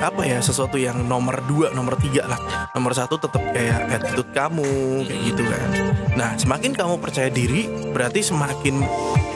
[0.00, 2.40] apa ya sesuatu yang nomor dua nomor tiga lah.
[2.76, 4.68] Nomor satu tetap kayak attitude kamu
[5.06, 5.68] kayak gitu kan.
[6.16, 8.80] Nah semakin kamu percaya diri berarti semakin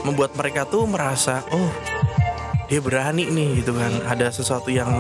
[0.05, 1.70] membuat mereka tuh merasa oh
[2.66, 3.92] dia berani nih gitu kan.
[4.09, 4.90] Ada sesuatu yang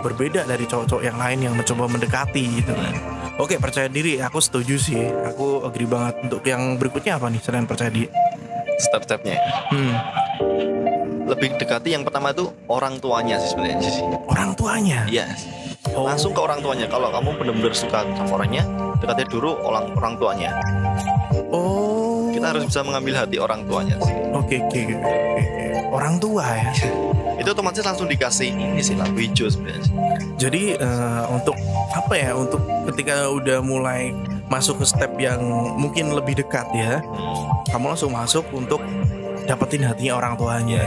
[0.00, 2.94] berbeda dari cowok-cowok yang lain yang mencoba mendekati gitu kan.
[3.36, 4.22] Oke percaya diri.
[4.22, 5.02] Aku setuju sih.
[5.34, 6.22] Aku agree banget.
[6.24, 8.08] Untuk yang berikutnya apa nih selain percaya diri?
[8.76, 9.40] Step-stepnya
[9.72, 9.92] hmm,
[11.26, 14.06] lebih dekati yang pertama itu orang tuanya sih sebenarnya sih.
[14.30, 15.02] Orang tuanya?
[15.10, 15.26] Iya.
[15.94, 16.06] Oh.
[16.06, 16.86] langsung ke orang tuanya.
[16.86, 18.62] Kalau kamu benar-benar suka sama orangnya
[19.02, 20.50] dekati dulu orang orang tuanya.
[21.50, 22.30] Oh.
[22.30, 24.14] Kita harus bisa mengambil hati orang tuanya sih.
[24.30, 25.44] Oke oke oke, oke.
[25.90, 26.70] orang tua ya?
[27.40, 29.94] Itu otomatis langsung dikasih ini sih lampu hijau sebenarnya sih.
[30.36, 31.56] Jadi eh, untuk
[31.96, 32.36] apa ya?
[32.36, 32.60] Untuk
[32.92, 34.12] ketika udah mulai
[34.46, 35.42] masuk ke step yang
[35.74, 37.02] mungkin lebih dekat ya,
[37.72, 38.78] kamu langsung masuk untuk
[39.46, 40.82] dapetin hatinya orang tuanya.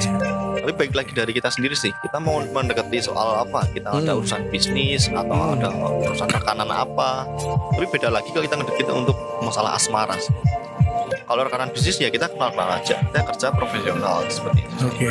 [0.60, 4.20] tapi baik lagi dari kita sendiri sih kita mau mendekati soal apa kita ada Hmm.
[4.20, 5.56] urusan bisnis atau Hmm.
[5.56, 5.70] ada
[6.04, 7.26] urusan rekanan apa
[7.72, 10.36] tapi beda lagi kalau kita ngedekit untuk masalah asmara sih
[11.24, 15.10] kalau rekanan bisnis ya kita kenal kenal aja kita kerja profesional seperti itu Oke.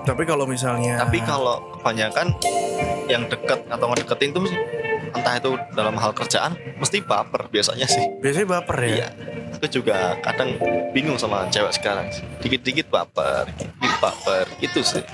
[0.00, 2.32] Tapi kalau misalnya tapi kalau kebanyakan
[3.06, 4.48] yang deket atau ngedeketin tuh
[5.20, 8.88] entah itu dalam hal kerjaan mesti baper biasanya sih biasanya baper ya.
[8.88, 9.08] iya
[9.52, 10.56] aku juga kadang
[10.90, 12.08] bingung sama cewek sekarang
[12.40, 15.04] dikit-dikit baper dikit baper gitu sih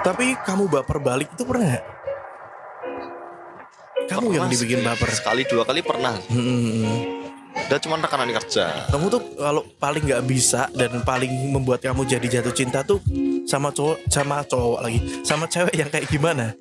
[0.00, 1.84] Tapi kamu baper balik itu pernah nggak?
[4.04, 4.84] Kamu yang Pernah dibikin sih.
[4.84, 5.08] baper.
[5.10, 6.12] sekali dua kali pernah.
[6.28, 7.24] Hmm.
[7.54, 12.26] udah cuma rekanan kerja Kamu tuh kalau paling nggak bisa dan paling membuat kamu jadi
[12.28, 13.00] jatuh cinta tuh
[13.48, 16.52] sama cowok sama cowok lagi sama cewek yang kayak gimana?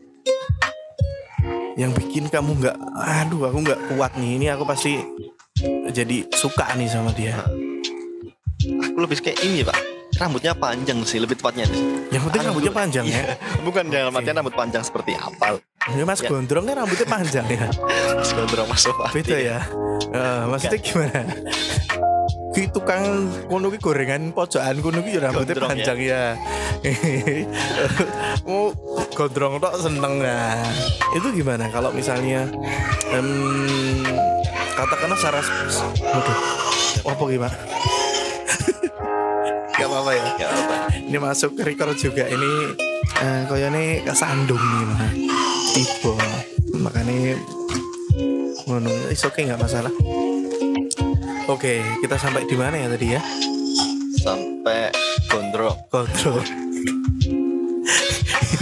[1.73, 5.01] Yang bikin kamu nggak, aduh aku nggak kuat nih ini aku pasti
[5.89, 7.41] jadi suka nih sama dia.
[8.63, 9.75] aku lebih kayak ini pak
[10.17, 11.65] rambutnya panjang sih lebih tepatnya.
[12.13, 13.35] Yang penting rambutnya panjang ya.
[13.65, 15.57] bukan dalam artian rambut panjang seperti apal
[15.89, 16.29] Ini Mas Ya.
[16.29, 17.67] Gondrong kan rambutnya panjang ya.
[18.37, 19.59] Gondrong masuk Beda ya.
[20.13, 21.21] Eh, maksudnya gimana?
[22.53, 23.01] Ki tukang
[23.49, 25.73] kono ki gorengan pojokan kono ki ya rambutnya Gondrong ya.
[25.73, 26.23] panjang ya.
[28.45, 28.69] Mau
[29.17, 30.61] gondrong tok seneng nah.
[31.17, 32.45] Itu gimana kalau misalnya
[33.09, 33.27] em,
[34.77, 35.41] katakanlah secara
[35.97, 36.37] waduh.
[37.03, 37.57] Apa gimana?
[39.73, 40.25] Gak apa-apa ya.
[40.37, 42.77] ya apa Ini masuk ke record juga ini
[43.17, 45.09] eh koyone kesandung nih mah.
[45.73, 46.13] Tiba.
[46.77, 47.33] Makanya
[48.69, 48.93] ngono.
[49.09, 49.89] Oke nggak masalah.
[51.45, 53.21] Oke, kita sampai di mana ya tadi ya?
[54.15, 54.87] sampai
[55.27, 56.39] gondrong Kontrol.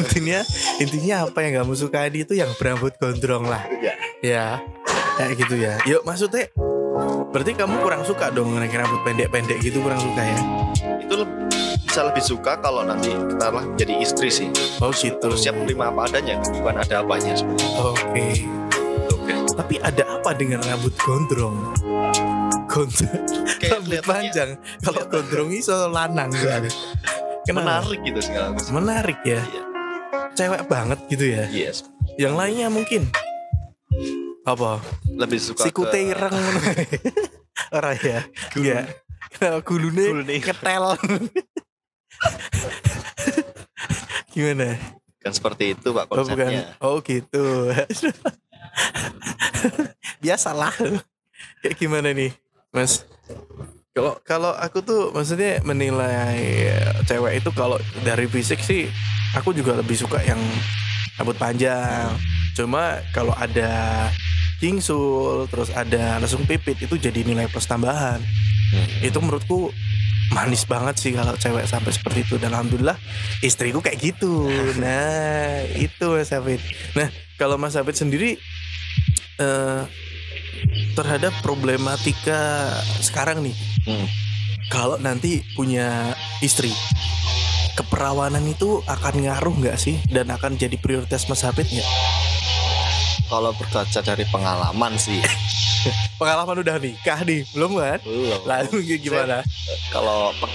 [0.01, 0.41] intinya
[0.81, 3.61] intinya apa yang kamu suka di itu yang berambut gondrong lah.
[3.77, 4.45] ya Ya.
[5.13, 5.77] Kayak gitu ya.
[5.85, 6.49] Yuk maksudnya
[7.29, 10.37] berarti kamu kurang suka dong naik rambut pendek-pendek gitu kurang suka ya?
[11.01, 11.15] itu
[11.85, 14.47] bisa lebih suka kalau nanti kita lah jadi istri sih
[14.79, 15.15] Oh gitu.
[15.19, 18.25] terus siap menerima apa adanya bukan ada apanya sebenarnya Oke.
[19.07, 21.55] oke Tapi ada apa dengan rambut gondrong?
[22.71, 23.23] Gondrong
[23.59, 24.49] Kayak rambut panjang.
[24.81, 26.63] Kalau gondrong iso lanang kan.
[27.45, 27.81] Kenapa?
[27.83, 28.51] menarik gitu sih kalau.
[28.73, 29.41] Menarik ya.
[29.41, 29.63] Iya.
[30.31, 31.43] Cewek banget gitu ya.
[31.51, 31.83] yes
[32.15, 33.11] Yang lainnya mungkin
[34.41, 34.81] apa?
[35.19, 36.59] lebih suka Sikute ke ireng ngono.
[37.77, 38.25] Ora ya.
[38.55, 38.87] Iya.
[39.61, 40.85] Gulune ketel.
[44.31, 44.79] Gimana?
[45.21, 46.33] kan seperti itu pak Oh bukan.
[46.33, 47.69] konsepnya Oh gitu.
[50.23, 50.73] Biasalah.
[51.61, 52.33] Kayak gimana nih,
[52.73, 53.05] Mas?
[53.93, 56.73] Kalau kalau aku tuh maksudnya menilai
[57.05, 58.87] cewek itu kalau dari fisik sih
[59.37, 60.41] aku juga lebih suka yang
[61.21, 62.09] rambut panjang.
[62.57, 64.09] Cuma kalau ada
[64.57, 68.17] kingsul, terus ada lesung pipit itu jadi nilai plus tambahan.
[68.71, 69.05] Hmm.
[69.05, 69.69] Itu menurutku
[70.31, 72.97] manis banget sih kalau cewek sampai seperti itu dan alhamdulillah
[73.45, 74.49] istriku kayak gitu.
[74.81, 76.63] Nah, itu Mas Hafid.
[76.97, 78.39] Nah, kalau Mas Hafid sendiri
[79.37, 79.83] eh
[80.93, 83.55] terhadap problematika sekarang nih.
[83.85, 84.07] Hmm.
[84.71, 86.71] Kalau nanti punya istri,
[87.75, 91.89] keperawanan itu akan ngaruh nggak sih dan akan jadi prioritas Mas Hafid nggak?
[93.27, 95.19] Kalau berkaca dari pengalaman sih,
[96.21, 97.99] Pengalaman udah nikah nih, belum kan?
[98.05, 98.41] belum.
[98.45, 99.41] Lalu gimana?
[99.89, 100.53] Kalau pe-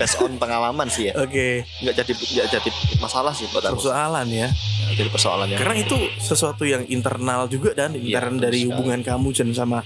[0.00, 3.76] based on pengalaman sih ya, Oke, nggak jadi nggak jadi masalah sih buat aku.
[3.76, 4.48] persoalan ya.
[4.48, 8.68] Nggak jadi persoalan yang Karena itu sesuatu yang internal juga dan Iya, intern dari sekali.
[8.72, 9.78] hubungan kamu dan sama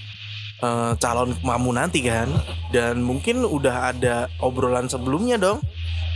[0.56, 2.30] eh, calon kamu nanti kan.
[2.70, 5.58] Dan mungkin udah ada obrolan sebelumnya dong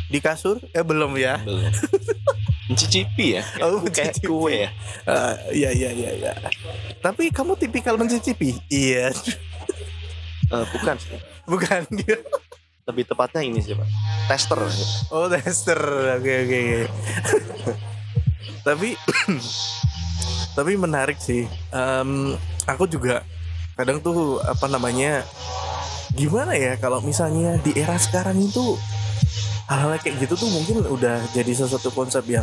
[0.07, 0.63] di kasur.
[0.71, 1.43] Eh belum ya?
[1.43, 1.67] belum.
[2.69, 4.29] Mencicipi ya, Oh, kayak mencicipi.
[4.29, 4.71] kue ya.
[5.05, 6.33] Eh, Iya iya iya iya.
[6.99, 8.55] Tapi kamu tipikal mencicipi?
[8.69, 9.09] Iya.
[10.49, 10.97] Eh, bukan.
[11.45, 12.17] Bukan dia.
[12.89, 13.85] Lebih tepatnya ini sih pak,
[14.33, 14.65] tester.
[15.13, 15.77] Oh tester.
[16.17, 16.59] Oke oke.
[16.59, 16.85] oke.
[18.67, 18.97] tapi
[20.57, 21.45] tapi menarik sih.
[21.69, 22.33] Em,
[22.65, 23.21] aku juga
[23.77, 25.23] kadang tuh apa namanya
[26.17, 28.75] gimana ya kalau misalnya di era sekarang itu
[29.69, 32.43] hal-hal kayak gitu tuh mungkin udah jadi sesuatu konsep yang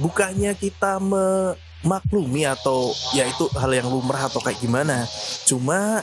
[0.00, 5.04] bukannya kita memaklumi atau ya itu hal yang lumrah atau kayak gimana
[5.44, 6.02] cuma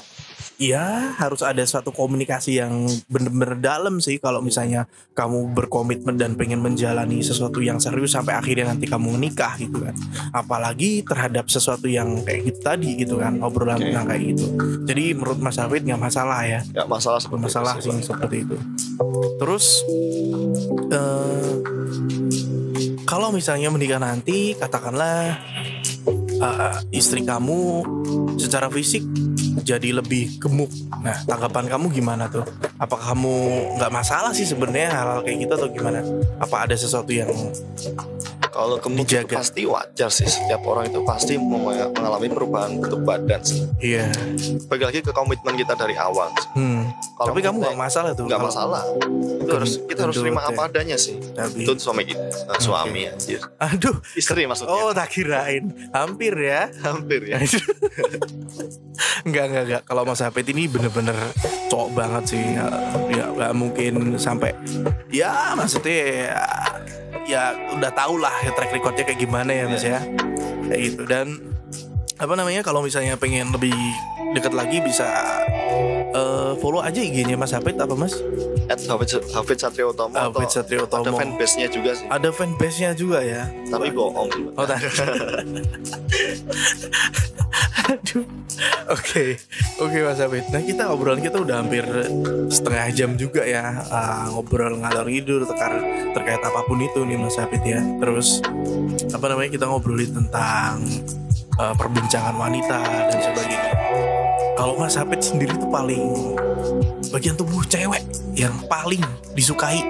[0.61, 4.85] ya harus ada suatu komunikasi yang bener-bener dalam sih kalau misalnya
[5.17, 9.97] kamu berkomitmen dan pengen menjalani sesuatu yang serius sampai akhirnya nanti kamu menikah gitu kan
[10.37, 13.89] apalagi terhadap sesuatu yang kayak gitu tadi gitu kan obrolan Oke.
[13.89, 14.45] tentang kayak gitu
[14.85, 18.57] jadi menurut Mas Hafid nggak masalah ya Nggak masalah seperti masalah itu sih seperti itu.
[19.41, 19.65] Terus
[20.93, 21.53] eh
[23.09, 25.35] kalau misalnya menikah nanti, katakanlah
[26.07, 27.85] eh, istri kamu
[28.37, 29.05] secara fisik
[29.61, 30.71] jadi lebih gemuk.
[31.03, 32.45] Nah, tanggapan kamu gimana tuh?
[32.79, 33.35] Apakah kamu
[33.77, 35.99] nggak masalah sih sebenarnya hal-hal kayak gitu atau gimana?
[36.39, 37.29] Apa ada sesuatu yang
[38.61, 40.29] Kalau gemuk itu pasti wajar sih.
[40.29, 43.41] Setiap orang itu pasti mengalami perubahan bentuk badan.
[43.41, 43.65] sih.
[43.81, 44.05] iya?
[44.69, 46.29] Bagi lagi ke komitmen kita dari awal.
[46.53, 46.93] Hmm.
[47.17, 48.29] Kalau Tapi kamu nggak masalah tuh?
[48.29, 48.83] nggak masalah.
[49.41, 50.53] Itu harus kita harus terima ya.
[50.53, 51.17] apa adanya sih.
[51.17, 53.41] Tapi, Itu suami kita, eh, suami anjir.
[53.57, 54.69] aduh, Istri maksudnya.
[54.69, 56.69] oh tak kirain, hampir ya.
[56.81, 57.41] Hampir ya.
[59.25, 61.15] enggak enggak enggak kalau Mas Hafid ini bener-bener
[61.67, 62.65] cowok banget sih ya
[63.09, 64.53] ya, nggak mungkin sampai
[65.09, 65.97] ya maksudnya
[66.27, 66.41] ya,
[67.25, 70.03] ya udah tau lah ya track recordnya kayak gimana ya Mas ya?
[70.67, 71.03] Kayak gitu.
[71.07, 71.39] Dan
[72.19, 73.73] apa namanya kalau misalnya pengen lebih
[74.35, 75.07] dekat lagi bisa
[76.11, 78.15] eh, follow aja IG-nya Mas Hafid apa Mas
[78.69, 82.07] At Hafid, Hafid Satrio Utomo Hafid Satrio ada Utomo fanbase-nya juga sih.
[82.07, 84.29] ada fanbase-nya juga ya Tapi bohong.
[84.55, 84.87] Oh, tadi.
[87.91, 88.23] Aduh.
[88.91, 89.39] Oke,
[89.79, 90.45] oke Mas Abid.
[90.51, 91.83] Nah kita obrolan kita udah hampir
[92.47, 95.81] setengah jam juga ya ah, ngobrol ngalor ngidul terkait
[96.13, 97.79] terkait apa pun itu nih Mas Abid ya.
[97.79, 98.43] Terus
[99.11, 100.83] apa namanya kita ngobrolin tentang
[101.57, 102.79] ah, perbincangan wanita
[103.11, 103.71] dan sebagainya.
[104.53, 106.03] Kalau Mas Abid sendiri tuh paling
[107.09, 109.81] bagian tubuh cewek yang paling disukai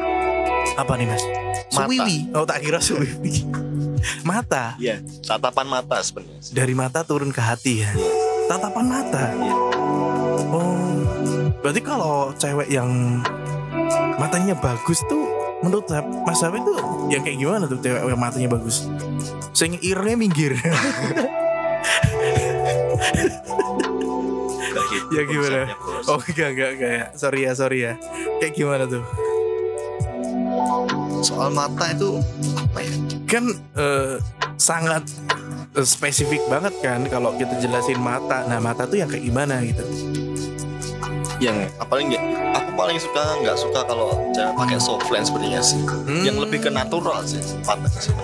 [0.74, 1.24] apa nih Mas?
[1.72, 1.88] Mata.
[1.88, 2.18] Suwiwi.
[2.32, 3.46] Oh tak kira suwiwi.
[4.24, 6.42] Mata Iya, tatapan mata sebenarnya.
[6.50, 7.92] dari mata turun ke hati ya.
[8.48, 9.24] Tatapan mata.
[9.32, 9.54] Iya.
[10.50, 11.06] Oh,
[11.62, 13.22] berarti kalau cewek yang
[14.18, 15.22] matanya bagus tuh
[15.62, 15.86] menurut
[16.26, 18.90] Mas Safi tuh yang kayak gimana tuh cewek yang matanya bagus?
[19.54, 20.58] Sing irnya minggir.
[25.12, 25.62] Ya, gimana?
[26.08, 27.06] oh enggak enggak enggak ya.
[27.20, 27.94] Sorry ya sorry ya.
[28.40, 29.04] Kayak gimana tuh?
[31.22, 32.18] Soal mata itu
[32.56, 32.94] apa ya?
[33.28, 33.46] Kan
[33.76, 34.16] eh,
[34.56, 35.04] sangat
[35.76, 38.48] eh, spesifik banget kan kalau kita jelasin mata.
[38.48, 39.84] Nah mata tuh yang kayak gimana gitu?
[41.42, 45.82] Yang paling nggak, aku paling suka nggak suka kalau pakai soft lens sebenarnya sih.
[45.84, 46.24] Hmm.
[46.24, 48.16] Yang lebih ke natural sih mata sih.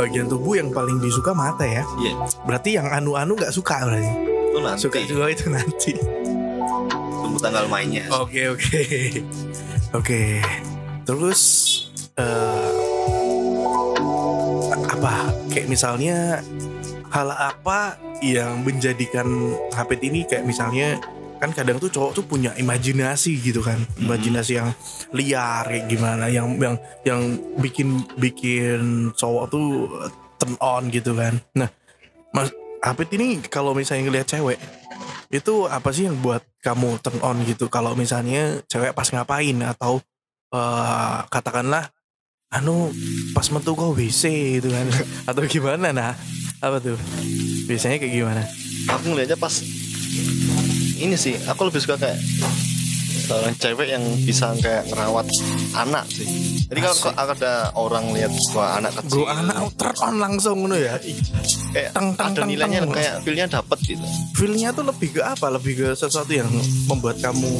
[0.00, 1.84] Bagian tubuh yang paling disuka mata ya.
[2.00, 4.08] Iya, Berarti yang anu-anu nggak suka berarti.
[4.50, 5.92] itu nanti Suka juga itu nanti.
[7.20, 8.08] tunggu tanggal mainnya.
[8.10, 8.80] Oke oke
[9.92, 10.20] oke.
[11.04, 11.40] Terus
[12.16, 12.72] eh,
[14.88, 15.14] apa?
[15.48, 16.40] Kayak misalnya
[17.10, 19.26] hal apa yang menjadikan
[19.70, 20.96] Hafid ini kayak misalnya
[21.40, 23.80] kan kadang tuh cowok tuh punya imajinasi gitu kan.
[23.96, 24.70] Imajinasi yang
[25.16, 29.88] liar kayak gimana yang yang yang bikin bikin cowok tuh
[30.36, 31.40] turn on gitu kan.
[31.56, 31.72] Nah
[32.36, 34.56] mas Hafid ini kalau misalnya ngelihat cewek
[35.28, 37.72] itu apa sih yang buat kamu turn on gitu?
[37.72, 39.56] Kalau misalnya cewek pas ngapain?
[39.64, 40.04] Atau
[40.52, 41.88] eh, katakanlah
[42.50, 42.90] anu
[43.32, 44.24] pas metu kok WC
[44.60, 44.86] itu kan.
[45.28, 45.92] Atau gimana?
[45.92, 46.12] Nah
[46.60, 47.00] apa tuh?
[47.68, 48.42] Biasanya kayak gimana?
[48.92, 49.60] Aku ngeliatnya pas
[51.00, 52.20] ini sih aku lebih suka kayak
[53.26, 55.26] seorang cewek yang bisa kayak ngerawat
[55.72, 57.34] anak sih jadi kalau Asik.
[57.34, 60.94] ada orang lihat wah anak kecil Gue anak turn on langsung ngono ya.
[61.74, 62.94] Kayak teng, teng, ada teng, nilainya teng.
[62.94, 64.06] kayak feelnya dapet gitu.
[64.38, 65.50] Feelnya tuh lebih ke apa?
[65.50, 66.46] Lebih ke sesuatu yang
[66.86, 67.50] membuat kamu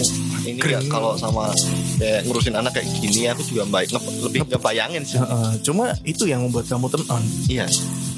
[0.46, 1.50] ini ya kalau sama
[1.98, 3.90] kayak ngurusin anak kayak gini aku juga baik.
[3.90, 5.18] Nge- lebih ngebayangin sih.
[5.18, 7.66] Heeh, cuma itu yang membuat kamu turn on iya.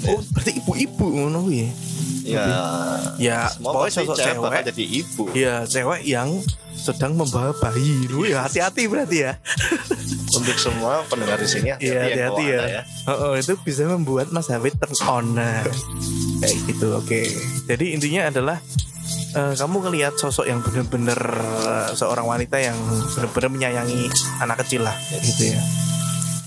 [0.04, 1.72] Oh berarti ibu-ibu ngono ya?
[2.22, 2.44] Ya
[3.16, 4.62] ya pokoknya sosok cewek cewek.
[4.68, 5.22] jadi ibu.
[5.32, 6.28] Ya cewek yang
[6.82, 8.10] sedang membawa bayi.
[8.10, 9.38] Lu ya hati-hati berarti ya.
[10.34, 12.82] Untuk semua pendengar di sini Iya, hati-hati yang hati-hati bawa ya.
[12.82, 15.62] anak Oh, oh, itu bisa membuat Mas Hafid turn on nah
[16.42, 17.20] kayak gitu oke.
[17.70, 18.58] Jadi intinya adalah
[19.38, 21.20] eh, kamu ngelihat sosok yang benar-benar
[21.62, 22.74] eh, seorang wanita yang
[23.14, 24.10] benar-benar menyayangi
[24.42, 25.62] anak kecil lah kayak gitu ya.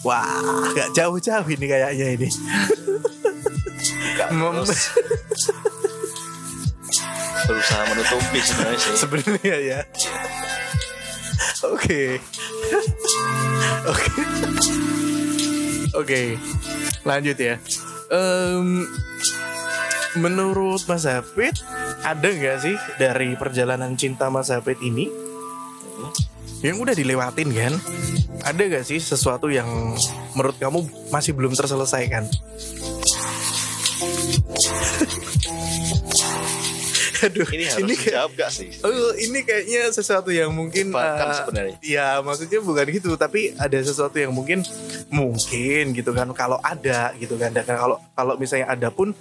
[0.05, 0.27] Wah
[0.75, 2.29] gak jauh-jauh ini kayaknya ini.
[4.35, 4.65] Mem-
[7.45, 8.93] berusaha menutupi sebenarnya sih.
[8.97, 9.79] Sebenarnya ya.
[11.71, 12.19] Oke.
[13.89, 14.21] Oke.
[15.95, 16.21] Oke.
[17.05, 17.55] Lanjut ya.
[18.10, 18.86] Em,
[20.19, 21.55] menurut Mas Hafid
[22.05, 25.10] ada nggak sih dari perjalanan cinta Mas Hafid ini?
[26.62, 27.73] Yang udah dilewatin kan?
[28.45, 29.67] Ada nggak sih sesuatu yang
[30.34, 32.25] menurut kamu masih belum terselesaikan
[37.25, 41.25] Aduh, ini harus ini kayak- dijawab gak sih Oh, ini kayaknya sesuatu yang mungkin Bahkan
[41.25, 41.75] eh, sebenarnya.
[41.81, 44.61] Ya, maksudnya bukan gitu, tapi ada sesuatu yang mungkin
[45.09, 47.49] mungkin gitu kan kalau ada gitu kan.
[47.49, 49.11] Dan kalau kalau misalnya ada pun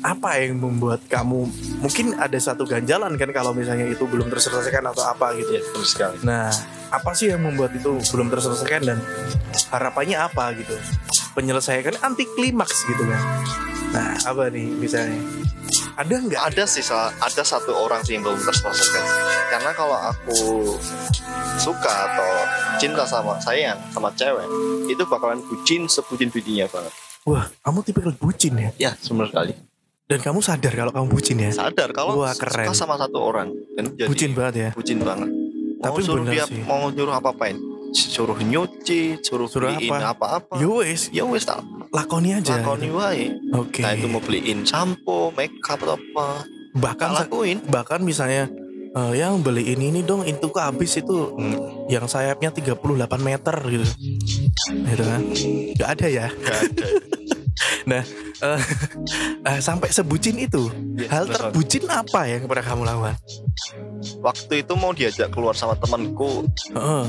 [0.00, 1.44] apa yang membuat kamu
[1.78, 5.50] mungkin ada satu ganjalan kan kalau misalnya itu belum terselesaikan atau apa gitu.
[5.52, 6.48] ya betul sekali Nah,
[6.88, 8.98] apa sih yang membuat itu belum terselesaikan dan
[9.68, 10.72] harapannya apa gitu?
[11.30, 13.22] Penyelesaian anti klimaks gitu kan.
[13.90, 15.18] Nah, apa nih misalnya?
[15.92, 16.40] Ada nggak?
[16.40, 16.80] ada sih
[17.18, 19.04] ada satu orang sih yang belum terselesaikan
[19.50, 20.38] karena kalau aku
[21.56, 22.30] suka atau
[22.78, 24.46] cinta sama sayang sama cewek
[24.86, 28.70] itu bakalan bucin sebucin bucinnya banget Wah, kamu tipikal bucin ya?
[28.80, 29.52] ya benar sekali
[30.08, 31.50] Dan kamu sadar kalau kamu bucin ya?
[31.52, 32.64] sadar kalau Wah, keren.
[32.64, 34.70] suka sama satu orang dan jadi bucin banget ya?
[34.72, 35.28] bucin banget
[35.76, 36.62] mau Tapi suruh dia sih.
[36.64, 37.60] mau nyuruh apa apain
[37.92, 40.14] suruh nyuci suruh, Suruh beliin apa?
[40.40, 42.56] apa-apa Yo wes, ya wes tak lakoni aja.
[42.56, 43.80] lakoni wae Oke.
[43.80, 48.46] nah itu mau beliin sampo make up atau apa Bahkan tak lakuin bahkan misalnya
[48.90, 51.86] eh, yang beliin ini dong itu ke habis itu Hmm.
[51.86, 52.78] yang sayapnya 38
[53.18, 53.86] meter gitu.
[54.68, 55.20] Gitu kan.
[55.74, 56.26] Gak ada ya.
[56.30, 56.86] Gak ada.
[57.82, 58.02] Nah,
[58.40, 58.60] eh,
[59.42, 60.68] eh, sampai sebucin itu.
[60.94, 61.36] Ya, Hal bener.
[61.48, 63.16] terbucin apa yang pernah kamu lakukan?
[64.16, 67.04] waktu itu mau diajak keluar sama temanku Heeh.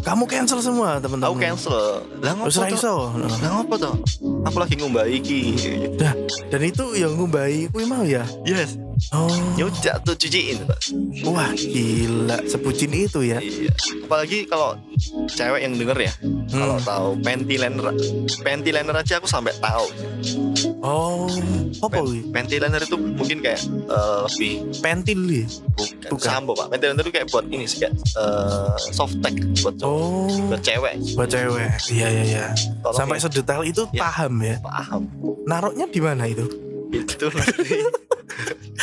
[0.00, 1.38] Kamu cancel semua aku teman-teman.
[1.40, 1.74] cancel
[2.20, 2.70] lah toh?
[2.70, 2.94] iso.
[3.10, 3.94] lah ngopo toh
[4.44, 5.58] aku lagi ngumbai iki
[5.94, 6.14] Dah,
[6.46, 8.22] dan itu yang ngumbai kuwi mau ya.
[8.44, 8.78] yes
[9.10, 9.26] Oh.
[9.58, 10.62] nyucak tuh cuciin.
[11.26, 13.42] Wah, gila sebucin itu ya.
[13.42, 13.66] iya
[14.00, 14.78] apalagi kalau
[15.26, 16.12] cewek yang denger ya
[16.48, 16.86] kalau Hmm.
[16.86, 17.90] tahu panty liner
[18.38, 19.86] panty liner aja aku sampai tahu
[20.78, 21.30] Oh,
[21.78, 25.46] apa Pen- panty liner itu mungkin kayak eh, lebih Pentil ya?
[25.72, 26.26] bukan, Bukan.
[26.28, 29.86] sampo pak panty liner itu kayak buat ini sih kayak eh, soft tag buat cowok
[29.86, 31.70] Oh, buat cewek buat cewek.
[31.88, 32.46] Iya iya iya.
[32.90, 34.02] Sampai ya, sedetail itu Ya.
[34.02, 34.58] paham ya.
[34.60, 35.06] paham
[35.42, 36.46] Naruhnya di mana itu?
[36.92, 37.78] Itu nanti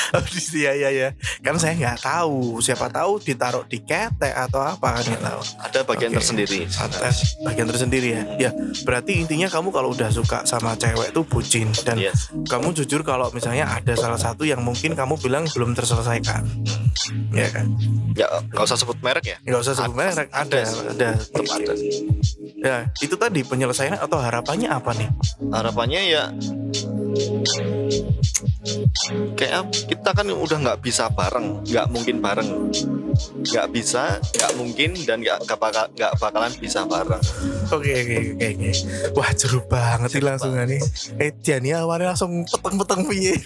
[0.10, 1.10] Oh, di- iya iya iya.
[1.40, 2.58] Kan saya nggak tahu.
[2.60, 5.42] Siapa tahu ditaruh di ketek atau apa kan nggak tahu.
[5.60, 6.18] ada bagian Oke.
[6.18, 8.24] tersendiri Atas bagian tersendiri ya.
[8.40, 8.52] Ya,
[8.84, 13.30] berarti intinya kamu kalau udah suka sama cewek tuh bucin dan yes kamu jujur kalau
[13.30, 16.46] misalnya ada salah satu yang mungkin kamu bilang belum terselesaikan.
[17.32, 17.66] Ya kan?
[18.14, 21.10] ya nggak usah sebut merek ya Nggak usah sebut Ada- merek, ada, ada ada.
[21.48, 21.74] ada
[22.60, 25.10] Ya, itu tadi penyelesaian atau harapannya apa nih?
[25.50, 26.24] harapannya ya
[29.36, 32.50] kayak kita kan udah nggak bisa bareng nggak mungkin bareng
[33.50, 37.22] nggak bisa nggak mungkin dan nggak nggak bakal nggak bakalan bisa bareng
[37.70, 38.72] Oke oke oke oke.
[39.14, 40.82] Wah jeru banget sih langsung nih.
[41.22, 43.38] Eh Jani awalnya langsung peteng-peteng piye.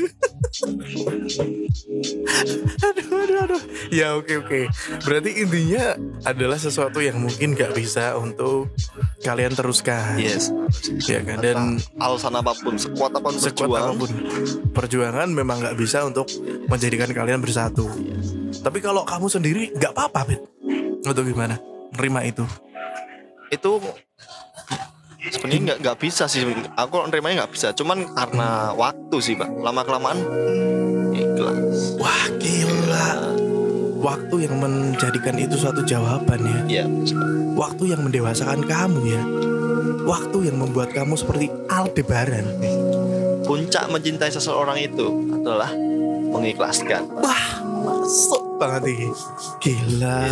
[2.88, 3.62] aduh aduh aduh.
[3.92, 4.72] Ya oke oke.
[5.04, 8.72] Berarti intinya adalah sesuatu yang mungkin gak bisa untuk
[9.28, 10.16] kalian teruskan.
[10.24, 10.56] yes
[11.04, 11.44] Ya kan.
[11.44, 14.12] Dan alasan apa pun sekuat apa pun sekuat berjuang apa pun
[14.74, 16.26] perjuangan memang nggak bisa untuk
[16.68, 17.86] menjadikan kalian bersatu.
[18.60, 20.42] Tapi kalau kamu sendiri nggak apa-apa, Bet.
[21.06, 21.62] Atau gimana?
[21.94, 22.42] Nerima itu.
[23.54, 23.70] itu
[25.30, 26.42] sebenarnya nggak nggak bisa sih
[26.74, 30.20] aku nerimanya nggak bisa cuman karena waktu sih pak lama kelamaan
[31.14, 33.10] ikhlas Wah gila
[34.04, 36.86] Waktu yang menjadikan itu suatu jawaban ya ya
[37.56, 39.22] Waktu yang mendewasakan kamu ya
[40.04, 42.44] waktu yang membuat kamu seperti Aldebaran?
[43.44, 45.70] Puncak mencintai seseorang itu adalah
[46.34, 47.12] mengikhlaskan.
[47.20, 47.46] Wah,
[47.84, 49.10] masuk banget ini.
[49.60, 50.24] Gila.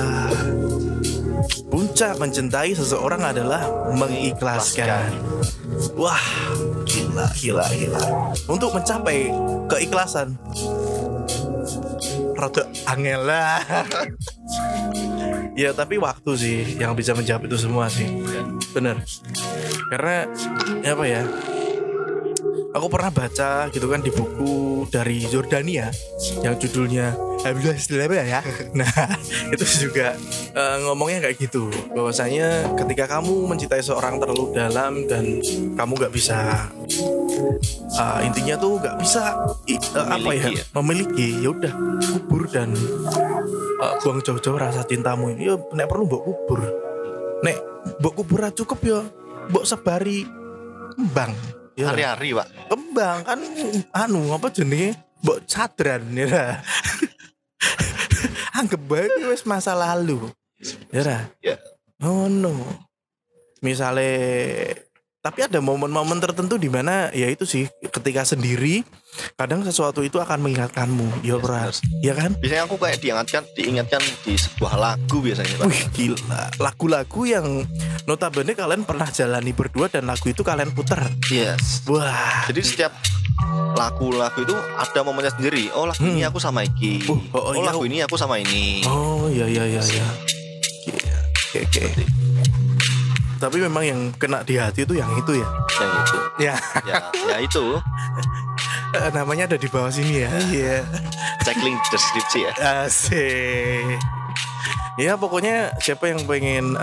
[1.67, 5.11] Puncak mencintai seseorang adalah mengikhlaskan.
[5.99, 6.23] Wah,
[6.87, 8.03] gila, gila, gila.
[8.47, 9.31] Untuk mencapai
[9.67, 10.39] keikhlasan,
[12.35, 13.59] rada angel lah.
[15.61, 18.07] ya, tapi waktu sih yang bisa menjawab itu semua sih.
[18.71, 19.03] Bener.
[19.91, 20.23] Karena
[20.87, 21.21] apa ya?
[22.71, 25.91] Aku pernah baca gitu kan di buku dari Jordania
[26.39, 27.11] yang judulnya
[28.23, 28.39] ya.
[28.71, 28.87] Nah,
[29.53, 30.15] itu juga
[30.55, 31.67] eh, ngomongnya kayak gitu.
[31.91, 35.43] Bahwasanya ketika kamu mencintai seorang terlalu dalam dan
[35.75, 36.71] kamu nggak bisa
[37.91, 39.35] eh, intinya tuh nggak bisa
[39.67, 40.63] eh, apa ya Memiliki ya?
[40.79, 41.73] memiliki ya udah
[42.07, 42.71] kubur dan
[43.83, 45.51] eh, buang jauh-jauh rasa cintamu ini.
[45.51, 46.59] Ya nek perlu mbok kubur.
[47.43, 47.57] Nek
[47.99, 48.99] mbok kubur cukup ya
[49.51, 50.23] mbok sebari
[50.95, 51.35] kembang.
[51.73, 51.91] Ya, ra?
[51.95, 52.47] Hari-hari, Pak.
[52.67, 53.39] kembang kan
[53.95, 54.91] anu apa jenenge
[55.23, 56.59] mbok sadran ya
[58.57, 60.27] anggap bae iki wis masa lalu
[60.91, 61.55] ya ra Ya.
[62.03, 62.51] oh no
[63.61, 64.75] misalnya
[65.21, 68.81] tapi ada momen-momen tertentu di mana ya itu sih ketika sendiri
[69.37, 71.69] kadang sesuatu itu akan mengingatkanmu ya benar.
[72.01, 75.65] ya kan Biasanya aku kayak diingatkan, diingatkan di sebuah lagu biasanya, Pak.
[75.67, 77.45] Wih gila Lagu-lagu yang
[78.03, 80.97] Notabene kalian pernah jalani berdua Dan lagu itu kalian puter
[81.29, 81.85] Yes.
[81.85, 82.91] Wah Jadi setiap
[83.71, 85.69] lagu-lagu itu ada momennya sendiri.
[85.73, 86.29] Oh lagu ini Hmm.
[86.29, 87.09] aku sama Iki.
[87.09, 87.65] Oh, oh, Oh, iya.
[87.65, 88.85] lagu ini aku sama ini.
[88.85, 90.07] Oh iya iya iya iya.
[90.85, 91.17] Iya,
[91.49, 92.03] Oke oke.
[93.41, 95.47] Tapi memang yang kena di hati itu yang itu ya.
[95.75, 96.17] Yang itu.
[96.37, 97.65] Ya Ya, ya itu.
[98.97, 100.29] eh, namanya ada di bawah sini ya.
[100.29, 100.77] Iya.
[101.41, 102.51] Cek link deskripsi ya.
[102.85, 103.97] Asik.
[104.99, 106.75] Ya pokoknya siapa yang pengen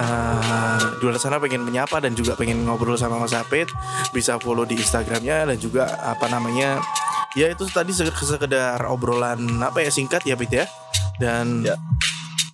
[0.98, 3.68] di luar sana pengen menyapa dan juga pengen ngobrol sama Mas Apit
[4.10, 6.80] bisa follow di Instagramnya dan juga apa namanya
[7.36, 10.64] ya itu tadi se- sekedar obrolan apa ya singkat ya Pit ya
[11.20, 11.76] dan Ya.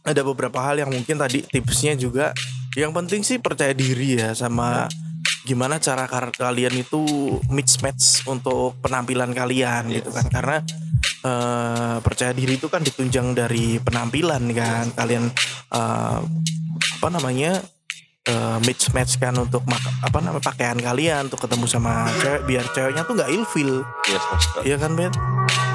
[0.02, 2.34] ada beberapa hal yang mungkin tadi tipsnya juga
[2.74, 4.90] yang penting sih percaya diri ya sama
[5.44, 7.00] gimana cara kalian itu
[7.52, 10.26] mix match untuk penampilan kalian gitu kan.
[10.28, 10.56] Karena
[11.24, 14.90] eh, percaya diri itu kan ditunjang dari penampilan kan.
[14.96, 15.30] Kalian
[15.70, 16.18] eh,
[16.98, 17.62] apa namanya
[18.26, 19.62] eh, mix match kan untuk
[20.02, 23.72] apa namanya pakaian kalian untuk ketemu sama cewek biar ceweknya tuh nggak ilfil.
[24.10, 24.24] Yes.
[24.66, 25.12] Iya kan Ben?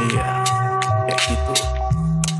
[0.10, 0.28] Iya.
[1.08, 1.79] Kayak gitu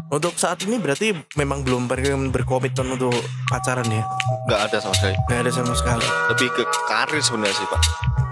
[0.10, 3.14] Untuk saat ini berarti memang belum pengen berkomitmen untuk
[3.46, 4.02] pacaran ya?
[4.50, 5.16] Nggak ada sama sekali.
[5.30, 7.82] Gak ada sama sekali Lebih ke karir sebenarnya sih, Pak.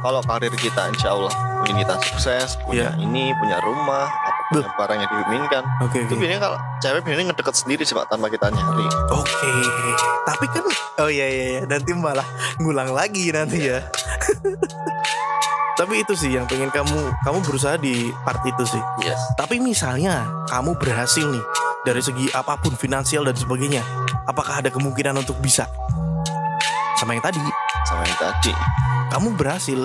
[0.01, 1.33] Kalau karir kita insya Allah
[1.67, 3.03] kita sukses, punya Iya.
[3.05, 4.09] ini, punya rumah,
[4.49, 5.63] punya barang yang diinginkan.
[5.85, 8.87] Oke Itu oke biasanya kalau cewek biasanya ngedeket sendiri sih, Pak, tanpa kita nyari.
[9.13, 9.51] Oke
[10.25, 10.63] Tapi kan
[10.97, 12.25] Oh iya iya iya Nanti malah
[12.57, 13.85] ngulang lagi nanti ya
[15.77, 18.81] Tapi itu sih yang pengen kamu Kamu berusaha di part itu sih.
[19.05, 19.21] Yes.
[19.37, 21.45] Tapi misalnya Kamu berhasil nih
[21.85, 23.85] Dari segi apa pun finansial dan sebagainya
[24.27, 25.69] Apakah ada kemungkinan untuk bisa?
[26.97, 27.39] Sama yang tadi.
[27.85, 28.51] Sama yang tadi.
[29.07, 29.79] kamu berhasil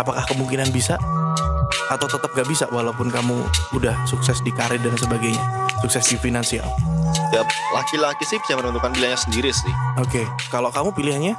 [0.00, 0.96] apakah kemungkinan bisa?
[1.92, 3.44] Atau tetap gak bisa walaupun kamu
[3.76, 5.42] udah sukses di karir dan sebagainya
[5.82, 6.64] sukses di finansial?
[7.34, 9.74] Tiap laki-laki sih bisa menentukan pilihannya sendiri sih.
[9.98, 11.34] oke kalau kamu pilihannya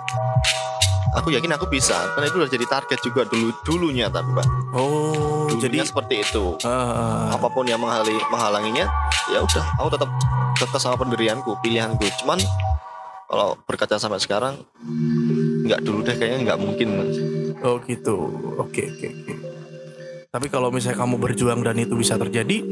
[1.11, 4.47] Aku yakin aku bisa, karena itu udah jadi target juga dulu dulunya tapi Pak.
[4.71, 6.55] oh Dulunya jadi seperti itu.
[6.63, 8.87] eh, apa pun yang menghali, menghalanginya
[9.27, 10.09] ya udah aku tetap
[10.55, 12.39] tetap sama pendirianku pilihanku cuman
[13.25, 14.59] kalau berkaca sampai sekarang
[15.63, 17.15] nggak dulu deh kayaknya nggak mungkin Mas.
[17.59, 18.15] oh gitu
[18.55, 19.33] oke oke oke
[20.27, 22.63] tapi kalau misalnya kamu berjuang dan itu bisa terjadi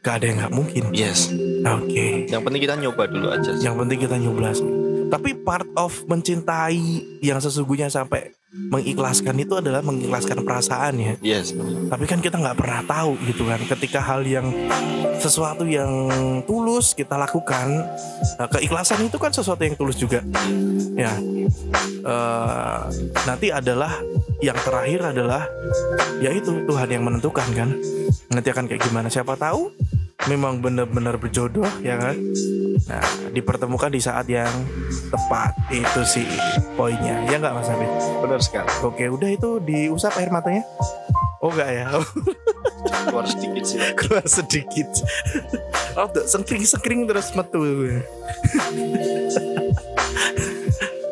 [0.00, 1.32] gak ada yang nggak mungkin yes
[1.64, 3.64] oke yang penting kita nyoba dulu aja sih.
[3.64, 4.68] yang penting kita nyoba sih.
[5.08, 11.14] Tapi part of mencintai yang sesungguhnya sampai mengikhlaskan itu adalah mengikhlaskan perasaan ya.
[11.20, 11.52] Yes
[11.88, 13.60] tapi kan kita nggak pernah tahu gitu kan.
[13.64, 14.52] Ketika hal yang
[15.18, 15.90] sesuatu yang
[16.46, 17.82] tulus kita lakukan
[18.38, 20.20] nah, keikhlasan itu kan sesuatu yang tulus juga.
[20.94, 21.16] Ya.
[22.08, 22.80] Eh,
[23.24, 23.98] nanti adalah
[24.38, 25.44] yang terakhir adalah
[26.22, 27.72] yaitu Tuhan yang menentukan kan.
[28.32, 29.08] Nanti akan kayak gimana?
[29.08, 29.72] Siapa tahu
[30.26, 32.18] memang benar-benar berjodoh ya kan?
[32.90, 34.50] Nah dipertemukan di saat yang
[35.14, 35.54] tepat.
[35.70, 36.26] Itu sih
[36.74, 37.22] poinnya.
[37.30, 37.90] Ya nggak mas Abid
[38.24, 38.70] benar sekali.
[38.82, 40.66] Oke, udah itu diusap air matanya?
[41.38, 41.86] Oh enggak ya,
[43.06, 43.78] keluar sedikit sih.
[43.94, 44.88] Keluar sedikit.
[45.98, 47.58] Oh, tuh sengkring-sengkring terus metu.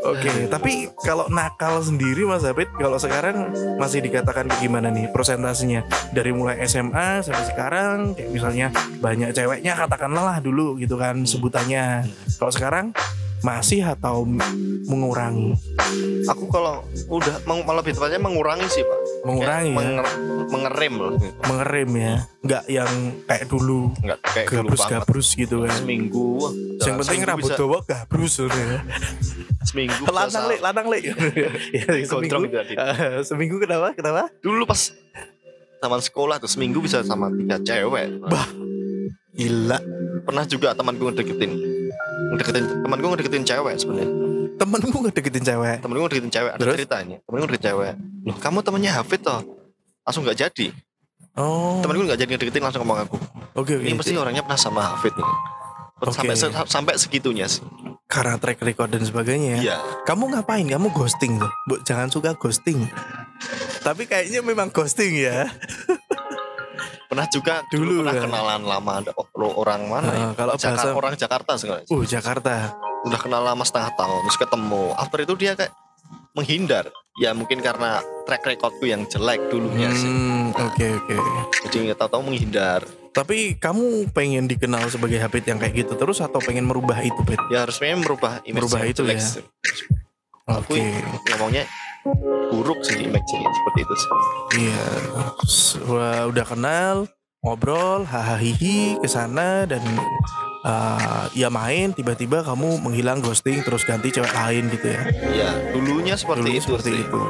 [0.06, 5.82] Oke, tapi kalau nakal sendiri Mas Abid, kalau sekarang masih dikatakan gimana nih prosentasenya?
[6.14, 8.70] Dari mulai SMA sampai sekarang, kayak misalnya
[9.02, 12.06] banyak ceweknya katakanlah lah dulu gitu kan sebutannya.
[12.38, 12.94] Kalau sekarang
[13.42, 14.22] masih atau
[14.86, 15.58] mengurangi?
[16.30, 19.00] Aku kalau udah malah lebih tepatnya mengurangi sih pak.
[19.24, 19.76] Mengurangi ya.
[19.76, 21.10] menger- mengerem loh.
[21.42, 22.14] Mengerem ya.
[22.42, 22.90] Nggak yang
[23.24, 24.66] kayak dulu Nggak kayak dulu banget.
[24.70, 25.76] gabrus-gabrus gitu kan.
[25.76, 26.28] Seminggu.
[26.76, 28.46] Yang penting seminggu rambut bisa- dawa gabrus ya.
[29.64, 30.02] Seminggu.
[30.06, 31.02] Lanang lek, lanang lek.
[31.76, 32.42] Ya, seminggu.
[32.46, 33.92] Eh, seminggu kenapa?
[33.92, 34.30] Kenapa?
[34.38, 34.92] Dulu pas
[35.76, 38.22] zaman sekolah tuh seminggu bisa sama tiga cewek.
[38.22, 38.46] Bah.
[39.32, 39.78] Gila.
[40.22, 41.52] Pernah juga temanku ngedeketin.
[42.32, 44.08] Ngedeketin temanku ngedeketin cewek sebenarnya.
[44.56, 45.76] Temenmu ngedeketin cewek.
[45.78, 46.50] Temenku ngedeketin cewek.
[46.50, 46.74] Ada Terus?
[46.74, 47.16] cerita ini.
[47.20, 47.92] Temenku ngedeketin cewek.
[48.24, 49.40] Loh kamu temennya Hafid toh?
[50.02, 50.66] Langsung nggak jadi.
[51.34, 51.80] Oh.
[51.80, 53.16] Temenku nggak jadi ngedeketin langsung ngomong aku.
[53.54, 53.84] Oke oke.
[53.84, 55.28] Ini pasti orangnya pernah sama Hafid nih.
[55.98, 56.12] Oke.
[56.12, 57.64] Sampai se- sampai segitunya sih.
[58.06, 59.60] Karena track record dan sebagainya ya.
[59.62, 59.76] Iya.
[60.04, 60.62] Kamu ngapain?
[60.62, 61.50] Kamu ghosting tuh.
[61.66, 62.86] Bu, jangan suka ghosting.
[63.82, 65.44] Tapi kayaknya memang ghosting ya.
[67.06, 68.22] Pernah juga Dulu, dulu, pernah ya.
[68.26, 70.18] kenalan lama ada orang mana ya?
[70.20, 71.86] Ah, kalau Jakarta, bahasa- orang Jakarta sebenarnya.
[71.86, 72.54] Uh, Jakarta.
[73.06, 74.84] Udah kenal lama setengah tahun terus ketemu.
[74.98, 75.72] After itu dia kayak
[76.34, 76.90] menghindar.
[77.16, 80.10] Ya mungkin karena track recordku yang jelek dulunya sih.
[80.10, 81.16] Hmm, oke oke.
[81.64, 82.84] Jadi nggak tahu-tahu menghindar.
[83.16, 87.40] Tapi kamu pengen dikenal sebagai Habib yang kayak gitu terus atau pengen merubah itu, Bet?
[87.48, 89.24] Ya harus memang merubah image Merubah itu jelek ya.
[89.24, 89.44] sih.
[90.46, 90.84] Oke.
[91.32, 91.64] ngomongnya
[92.52, 94.10] buruk sih image seperti itu sih.
[94.68, 94.84] Iya.
[95.88, 96.96] Wah, udah kenal,
[97.40, 98.38] ngobrol, hahaha
[99.00, 99.80] ke sana dan
[100.66, 105.00] uh, ya main tiba-tiba kamu menghilang ghosting terus ganti cewek lain gitu ya.
[105.30, 107.04] Ya dulunya seperti Dulu itu seperti sih.
[107.06, 107.22] itu.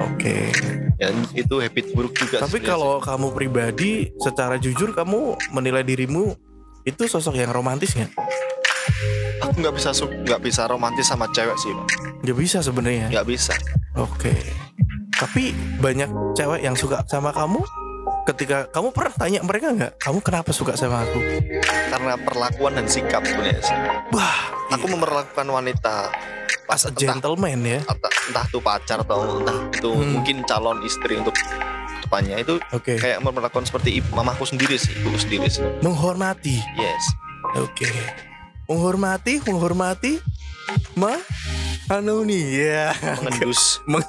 [0.00, 0.36] Oke.
[1.00, 2.44] Ya, itu habit buruk juga.
[2.44, 6.34] Tapi kalau kamu pribadi secara jujur kamu menilai dirimu
[6.84, 8.10] itu sosok yang romantis nggak?
[9.40, 11.86] aku nggak bisa nggak bisa romantis sama cewek sih Pak.
[12.20, 13.08] Gak bisa sebenarnya.
[13.08, 13.56] nggak bisa
[13.96, 14.36] Oke.
[15.16, 17.60] Tapi banyak cewek yang suka sama kamu.
[18.22, 21.18] Ketika kamu pernah tanya mereka nggak, kamu kenapa suka sama aku?
[21.90, 23.74] karena perlakuan dan sikap sebenarnya sih.
[24.10, 24.38] Wah,
[24.70, 26.06] aku memperlakukan wanita
[26.70, 27.80] as a entah, gentleman ya.
[27.82, 30.10] entah, entah itu pacar atau entah itu Hmm.
[30.14, 31.34] mungkin calon istri untuk
[32.00, 32.94] depannya itu Oke.
[32.94, 36.62] kayak memperlakukan seperti ibu, mamaku sendiri sih ibuku sendiri sih Menghormati.
[36.78, 37.04] yes
[37.58, 37.90] Oke.
[38.64, 40.22] Menghormati, menghormati.
[40.94, 41.18] Ma,
[41.88, 42.94] anu nih ya.
[43.18, 44.06] mengendus Meng-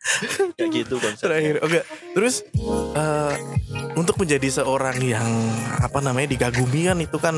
[0.56, 1.80] kayak gitu konsepnya Terakhir, oke.
[2.16, 2.34] Terus
[2.96, 3.34] eh,
[3.94, 5.28] untuk menjadi seorang yang
[5.80, 7.36] apa namanya dikagumi kan itu kan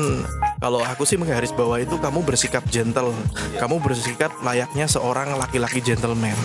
[0.63, 3.11] kalau aku sih menggaris bawah itu kamu bersikap gentle,
[3.59, 6.35] kamu bersikap layaknya seorang laki-laki gentleman,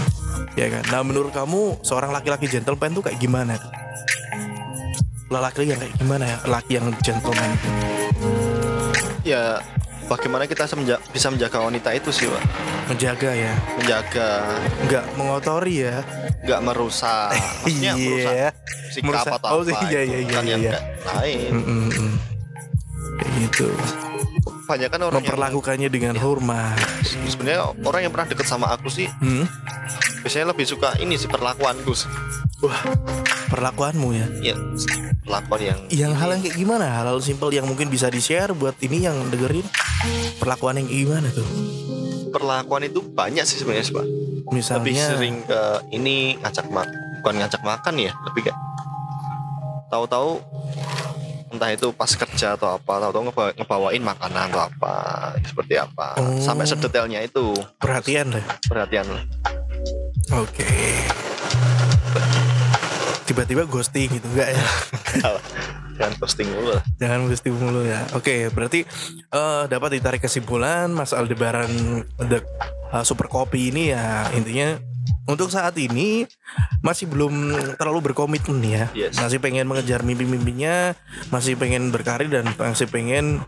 [0.59, 0.83] ya kan?
[0.91, 3.55] Nah menurut kamu seorang laki-laki gentleman tuh kayak gimana?
[5.29, 6.37] Laki yang kayak gimana ya?
[6.49, 7.71] Laki yang gentleman itu?
[9.29, 9.61] ya
[10.09, 12.43] bagaimana kita bisa menja- bisa menjaga wanita itu sih pak
[12.89, 14.29] menjaga ya, menjaga
[14.85, 16.01] nggak mengotori ya?
[16.41, 17.31] nggak merusak
[17.63, 18.49] maksudnya merusak Iya.
[18.89, 20.73] sikap Merusak- atau oh, apa iya, itu iya, iya, yang iya.
[20.73, 21.89] kayak lain Mm.
[23.19, 23.69] Kayak gitu.
[24.65, 26.77] banyak kan orang yang Memperlakukannya dengan hormat.
[27.27, 29.45] sebenarnya orang yang pernah deket sama aku sih Hmm?
[30.19, 32.11] biasanya lebih suka ini sih perlakuanku sih.
[32.61, 32.77] Wah,
[33.49, 34.27] perlakuanmu ya.
[34.43, 34.57] ya
[35.21, 36.87] perlakuan yang Yang hal yang kayak gimana?
[36.95, 39.65] Hal-hal simpel yang mungkin bisa di-share buat ini yang dengerin.
[40.37, 41.49] Perlakuan yang kayak gimana tuh?
[42.29, 44.07] perlakuan itu banyak sih sebenarnya pak
[44.53, 48.59] Misalnya lebih sering ke ini ngajak makan bukan ngajak makan ya lebih kayak
[49.89, 50.37] tahu-tahu
[51.49, 54.95] entah itu pas kerja atau apa tahu-tahu ngebawa- ngebawain makanan atau apa
[55.41, 56.37] seperti apa Oh.
[56.37, 58.45] sampai sedetailnya itu perhatian lah.
[58.63, 59.09] perhatian
[60.29, 60.69] Oke.
[63.29, 64.65] Tiba-tiba ghosting gitu enggak ya?
[65.99, 66.83] jangan posting dulu lah.
[66.97, 68.01] Jangan ghosting mulu ya.
[68.17, 68.89] Oke, berarti
[69.29, 71.69] eh, dapat ditarik kesimpulan Mas Aldebaran
[72.17, 72.41] the
[72.95, 74.79] uh, Super Kopi ini ya intinya
[75.29, 76.25] untuk saat ini
[76.81, 78.87] masih belum terlalu berkomitmen ya.
[78.97, 79.21] Yes.
[79.21, 80.97] Masih pengen mengejar mimpi-mimpinya,
[81.29, 83.45] masih pengen berkarir dan masih pengen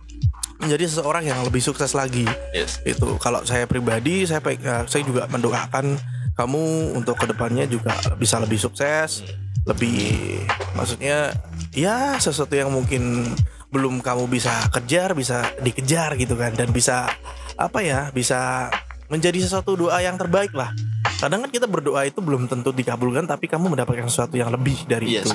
[0.60, 2.28] menjadi seseorang yang lebih sukses lagi.
[2.52, 5.96] yes Itu kalau saya pribadi saya eh, saya juga mendoakan
[6.36, 9.24] kamu untuk ke depannya juga bisa lebih sukses,
[9.68, 10.40] lebih
[10.72, 11.36] maksudnya
[11.76, 13.28] ya sesuatu yang mungkin
[13.70, 17.06] belum kamu bisa kejar bisa dikejar gitu kan dan bisa
[17.54, 18.70] apa ya bisa
[19.10, 20.70] menjadi sesuatu doa yang terbaik lah.
[21.18, 25.18] Kadang kan kita berdoa itu belum tentu dikabulkan tapi kamu mendapatkan sesuatu yang lebih dari
[25.18, 25.34] Yes.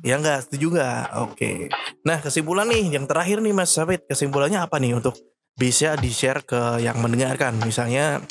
[0.00, 1.04] Ya enggak, setuju enggak?
[1.28, 1.68] Oke.
[2.02, 5.12] Nah, kesimpulan nih yang terakhir nih Mas Sabit, kesimpulannya apa nih untuk
[5.54, 7.58] bisa di-share ke yang mendengarkan?
[7.62, 8.22] Misalnya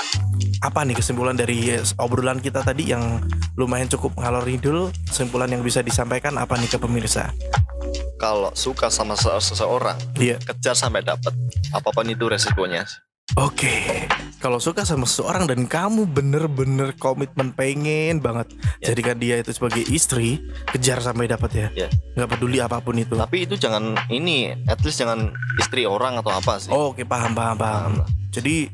[0.60, 3.20] apa nih kesimpulan dari obrolan kita tadi yang
[3.56, 4.92] lumayan cukup ngalor ngidul?
[5.08, 7.32] Kesimpulan yang bisa disampaikan apa nih ke pemirsa?
[8.20, 10.36] kalau suka sama se- seseorang Iya.
[10.44, 11.32] kejar sampai dapat
[11.72, 12.84] apa pun itu resikonya
[13.40, 14.04] Oke.
[14.40, 18.48] Kalau suka sama seseorang dan kamu bener-bener komitmen pengen banget
[18.80, 18.90] Ya.
[18.90, 21.68] jadikan dia itu sebagai istri, kejar sampai dapat ya.
[21.76, 21.88] Ya.
[22.16, 23.14] Nggak peduli apa pun itu.
[23.14, 27.32] tapi itu jangan ini at least jangan istri orang atau apa sih Oh, Oke, paham,
[27.32, 27.92] paham, paham.
[28.00, 28.08] Paham.
[28.30, 28.72] Jadi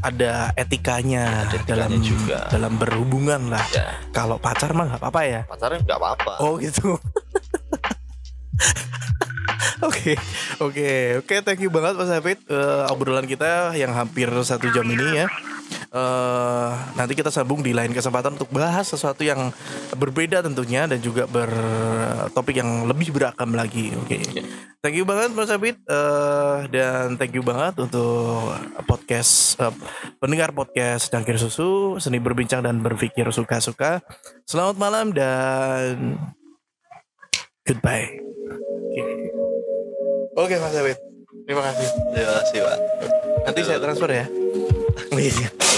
[0.00, 2.38] ada etikanya, Ada etikanya dalam juga.
[2.48, 3.64] dalam berhubungan lah.
[3.68, 5.40] ya Kalau pacar mah nggak apa-apa ya.
[5.44, 6.96] pacaran nggak apa-apa Oh gitu.
[9.82, 10.14] Oke,
[10.62, 10.90] oke,
[11.26, 11.34] oke.
[11.42, 15.26] Thank you banget Mas Hafid Eh, obrolan kita yang hampir satu jam ini ya.
[15.92, 19.50] Eh, nanti kita sambung di lain kesempatan untuk bahas sesuatu yang
[19.98, 23.90] berbeda tentunya dan juga bertopik yang lebih berakam lagi.
[23.98, 24.22] Oke.
[24.82, 28.54] Thank you banget Mas Hafid Eh, dan thank you banget untuk
[28.86, 29.74] podcast eh,
[30.22, 33.98] pendengar podcast Cangkir Susu seni berbincang dan berpikir suka-suka.
[34.46, 36.16] Selamat malam dan
[37.66, 38.31] goodbye.
[40.36, 40.56] Oke.
[40.56, 40.96] Mas David,
[41.44, 41.88] terima kasih.
[42.14, 42.78] terima kasih pak
[43.42, 44.24] Nanti saya transfer ya.
[45.12, 45.48] Iya.